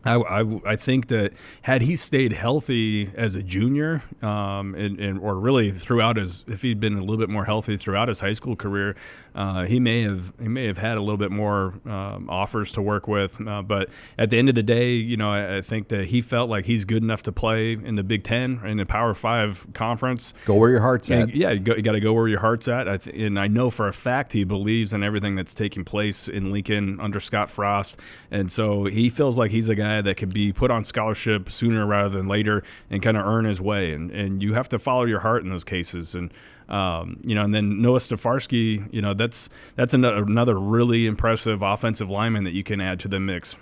[0.07, 5.19] I, I, I, think that had he stayed healthy as a junior, um, and, and,
[5.19, 8.33] or really throughout his, if he'd been a little bit more healthy throughout his high
[8.33, 8.95] school career,
[9.37, 12.83] uh, he may have he may have had a little bit more um, offers to
[12.83, 13.41] work with.
[13.41, 16.21] Uh, but at the end of the day, you know, I, I, think that he
[16.21, 19.67] felt like he's good enough to play in the Big Ten in the Power Five
[19.75, 20.35] conference.
[20.45, 21.37] Go where your heart's and, at.
[21.37, 22.89] Yeah, you, you got to go where your heart's at.
[22.89, 26.29] I th- and I know for a fact he believes in everything that's taking place
[26.29, 27.97] in Lincoln under Scott Frost,
[28.31, 31.51] and so he feels like he's a guy guy that could be put on scholarship
[31.51, 33.93] sooner rather than later and kind of earn his way.
[33.93, 36.15] And, and you have to follow your heart in those cases.
[36.15, 36.33] And,
[36.69, 42.11] um, you know, and then Noah Stefanski, you know, that's that's another, really impressive offensive
[42.11, 43.57] lineman that you can add to the mix.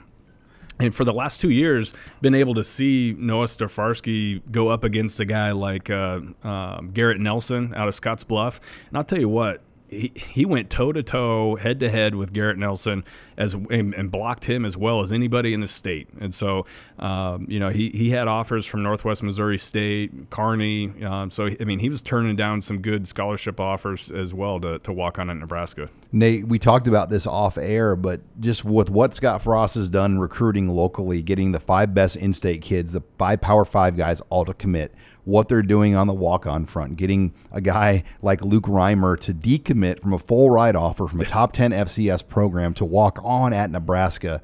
[0.80, 5.20] And for the last two years, been able to see Noah Stefanski go up against
[5.20, 8.60] a guy like uh, uh, Garrett Nelson out of Scotts Bluff.
[8.88, 9.62] And I'll tell you what,
[9.94, 13.04] he, went toe to toe, head to head with Garrett Nelson
[13.36, 16.08] as and, and, blocked him as well as anybody in the state.
[16.20, 16.66] And so,
[16.98, 20.92] um, you know, he, he had offers from Northwest Missouri State, Kearney.
[21.04, 24.78] Um, so I mean, he was turning down some good scholarship offers as well to,
[24.80, 25.88] to walk on at Nebraska.
[26.12, 30.18] Nate, we talked about this off air, but just with what Scott Frost has done
[30.18, 34.54] recruiting locally, getting the five best in-state kids, the five Power Five guys all to
[34.54, 34.94] commit
[35.24, 39.32] what they're doing on the walk on front, getting a guy like Luke Reimer to
[39.32, 43.52] decommit from a full ride offer from a top 10 FCS program to walk on
[43.52, 44.42] at Nebraska.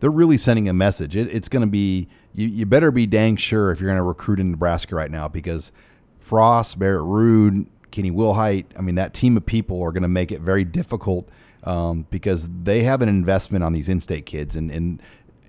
[0.00, 1.14] They're really sending a message.
[1.14, 4.02] It, it's going to be, you, you better be dang sure if you're going to
[4.02, 5.70] recruit in Nebraska right now because
[6.18, 10.32] Frost, Barrett Ruud, Kenny Wilhite, I mean, that team of people are going to make
[10.32, 11.28] it very difficult
[11.64, 14.56] um, because they have an investment on these in state kids.
[14.56, 15.00] And, and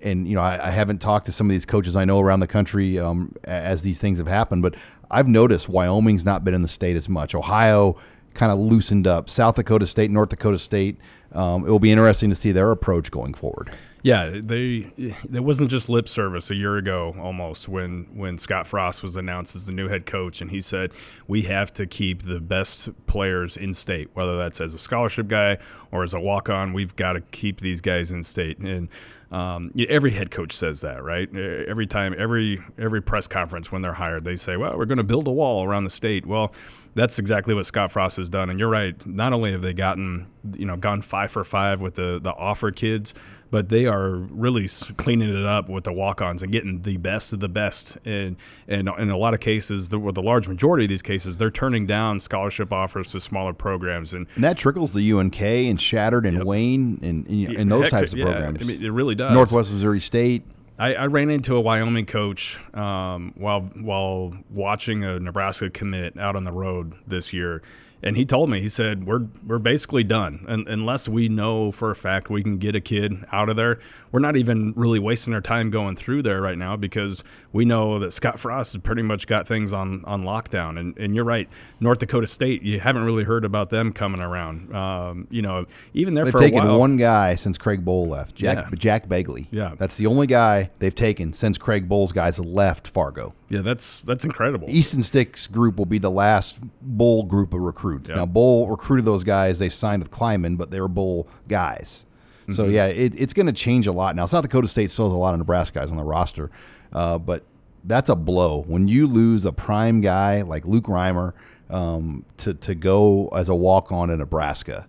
[0.03, 2.41] and you know, I, I, haven't talked to some of these coaches I know around
[2.41, 4.75] the country um, as these things have happened, but
[5.09, 7.35] I've noticed Wyoming's not been in the state as much.
[7.35, 7.97] Ohio
[8.33, 9.29] kind of loosened up.
[9.29, 10.97] South Dakota State, North Dakota State.
[11.31, 13.71] Um, it will be interesting to see their approach going forward.
[14.03, 19.01] Yeah, they there wasn't just lip service a year ago almost when when Scott Frost
[19.01, 20.91] was announced as the new head coach and he said
[21.29, 25.57] we have to keep the best players in state whether that's as a scholarship guy
[25.91, 28.89] or as a walk on we've got to keep these guys in state and
[29.33, 31.27] um, every head coach says that, right?
[31.35, 35.03] Every time, every every press conference when they're hired, they say, "Well, we're going to
[35.03, 36.53] build a wall around the state." Well,
[36.93, 38.51] that's exactly what Scott Frost has done.
[38.51, 38.95] And you're right.
[39.07, 42.71] Not only have they gotten, you know, gone five for five with the the offer
[42.71, 43.15] kids,
[43.53, 47.39] but they are really cleaning it up with the walk-ons and getting the best of
[47.39, 47.99] the best.
[48.03, 48.35] And
[48.67, 51.51] and in a lot of cases, the, with the large majority of these cases, they're
[51.51, 56.25] turning down scholarship offers to smaller programs, and, and that trickles to UNK and Chadron
[56.25, 56.47] and yep.
[56.47, 58.63] Wayne and and, and those Heck, types of yeah, programs.
[58.63, 59.35] I mean, it really does.
[59.35, 60.41] Northwest Missouri State.
[60.79, 66.35] I, I, ran into a Wyoming coach um, while while watching a Nebraska commit out
[66.35, 67.61] on the road this year,
[68.03, 70.45] and he told me he said we're we're basically done.
[70.47, 73.79] And, unless we know for a fact we can get a kid out of there
[74.13, 77.99] we're not even really wasting our time going through there right now because we know
[77.99, 81.49] that Scott Frost has pretty much got things on on lockdown and, and you're right
[81.81, 86.13] North Dakota State you haven't really heard about them coming around um, you know even
[86.13, 88.69] there they've for taken while, one guy since Craig Bohl left Jack yeah.
[88.77, 93.33] Jack Begley yeah that's the only guy they've taken since Craig Bohl's guys left Fargo
[93.49, 98.09] yeah that's that's incredible Easton Stick's group will be the last Bohl group of recruits.
[98.09, 98.17] Yep.
[98.17, 99.59] Now, Bohl recruited those guys.
[99.59, 102.05] They signed with Klieman, but they were Bohl guys.
[102.43, 102.53] Mm-hmm.
[102.53, 104.25] So yeah, it, it's going to change a lot now.
[104.25, 106.51] South Dakota State still has a lot of Nebraska guys on the roster,
[106.91, 107.43] uh, but
[107.83, 111.33] that's a blow when you lose a prime guy like Luke Reimer
[111.69, 114.87] um, to to go as a walk on in Nebraska.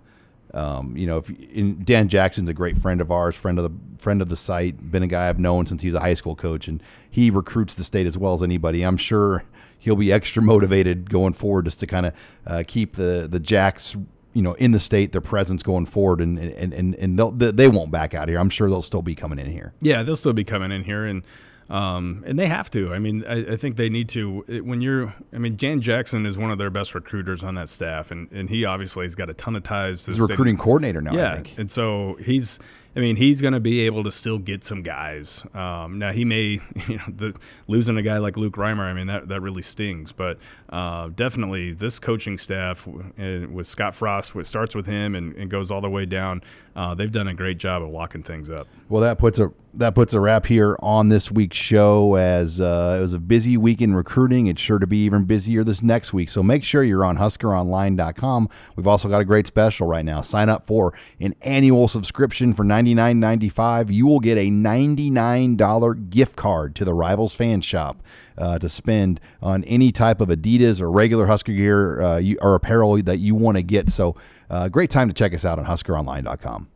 [0.53, 4.03] Um, you know, if in, Dan Jackson's a great friend of ours, friend of the
[4.03, 6.37] friend of the site, been a guy I've known since he was a high school
[6.37, 8.83] coach, and he recruits the state as well as anybody.
[8.83, 9.45] I'm sure
[9.79, 13.97] he'll be extra motivated going forward just to kind of uh, keep the the Jacks
[14.35, 17.68] you know in the state their presence going forward and and and, and they'll, they
[17.68, 18.39] won't back out here.
[18.39, 19.72] I'm sure they'll still be coming in here.
[19.80, 21.22] Yeah, they'll still be coming in here and
[21.70, 22.93] um, and they have to.
[22.93, 24.45] I mean, I, I think they need to.
[24.62, 28.11] When you're, I mean, Dan Jackson is one of their best recruiters on that staff,
[28.11, 30.05] and, and he obviously has got a ton of ties.
[30.05, 31.14] To he's recruiting coordinator now.
[31.14, 32.59] Yeah, and so he's
[32.97, 35.43] I mean, he's going to be able to still get some guys.
[35.53, 37.35] Um, now he may, you know, the,
[37.67, 38.85] losing a guy like Luke Reimer.
[38.85, 40.13] I mean, that that really stings.
[40.13, 40.39] But
[40.71, 45.71] uh, definitely, this coaching staff with Scott Frost, it starts with him and, and goes
[45.71, 46.43] all the way down.
[46.77, 48.67] Uh, they've done a great job of locking things up.
[48.89, 52.15] Well, that puts a that puts a wrap here on this week's show.
[52.17, 55.65] As uh, it was a busy week in recruiting, it's sure to be even busier
[55.65, 56.31] this next week.
[56.31, 58.49] So make sure you're on HuskerOnline.com.
[58.77, 60.23] We've also got a great special right now.
[60.23, 63.93] Sign up for an annual subscription for $99.95.
[63.93, 68.03] You will get a $99 gift card to the Rivals Fan Shop
[68.37, 72.97] uh, to spend on any type of Adidas or regular Husker gear uh, or apparel
[73.03, 73.91] that you want to get.
[73.91, 74.16] So,
[74.51, 76.68] uh, great time to check us out on HuskerOnline.com.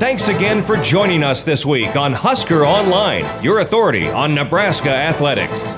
[0.00, 5.74] Thanks again for joining us this week on Husker Online, your authority on Nebraska athletics.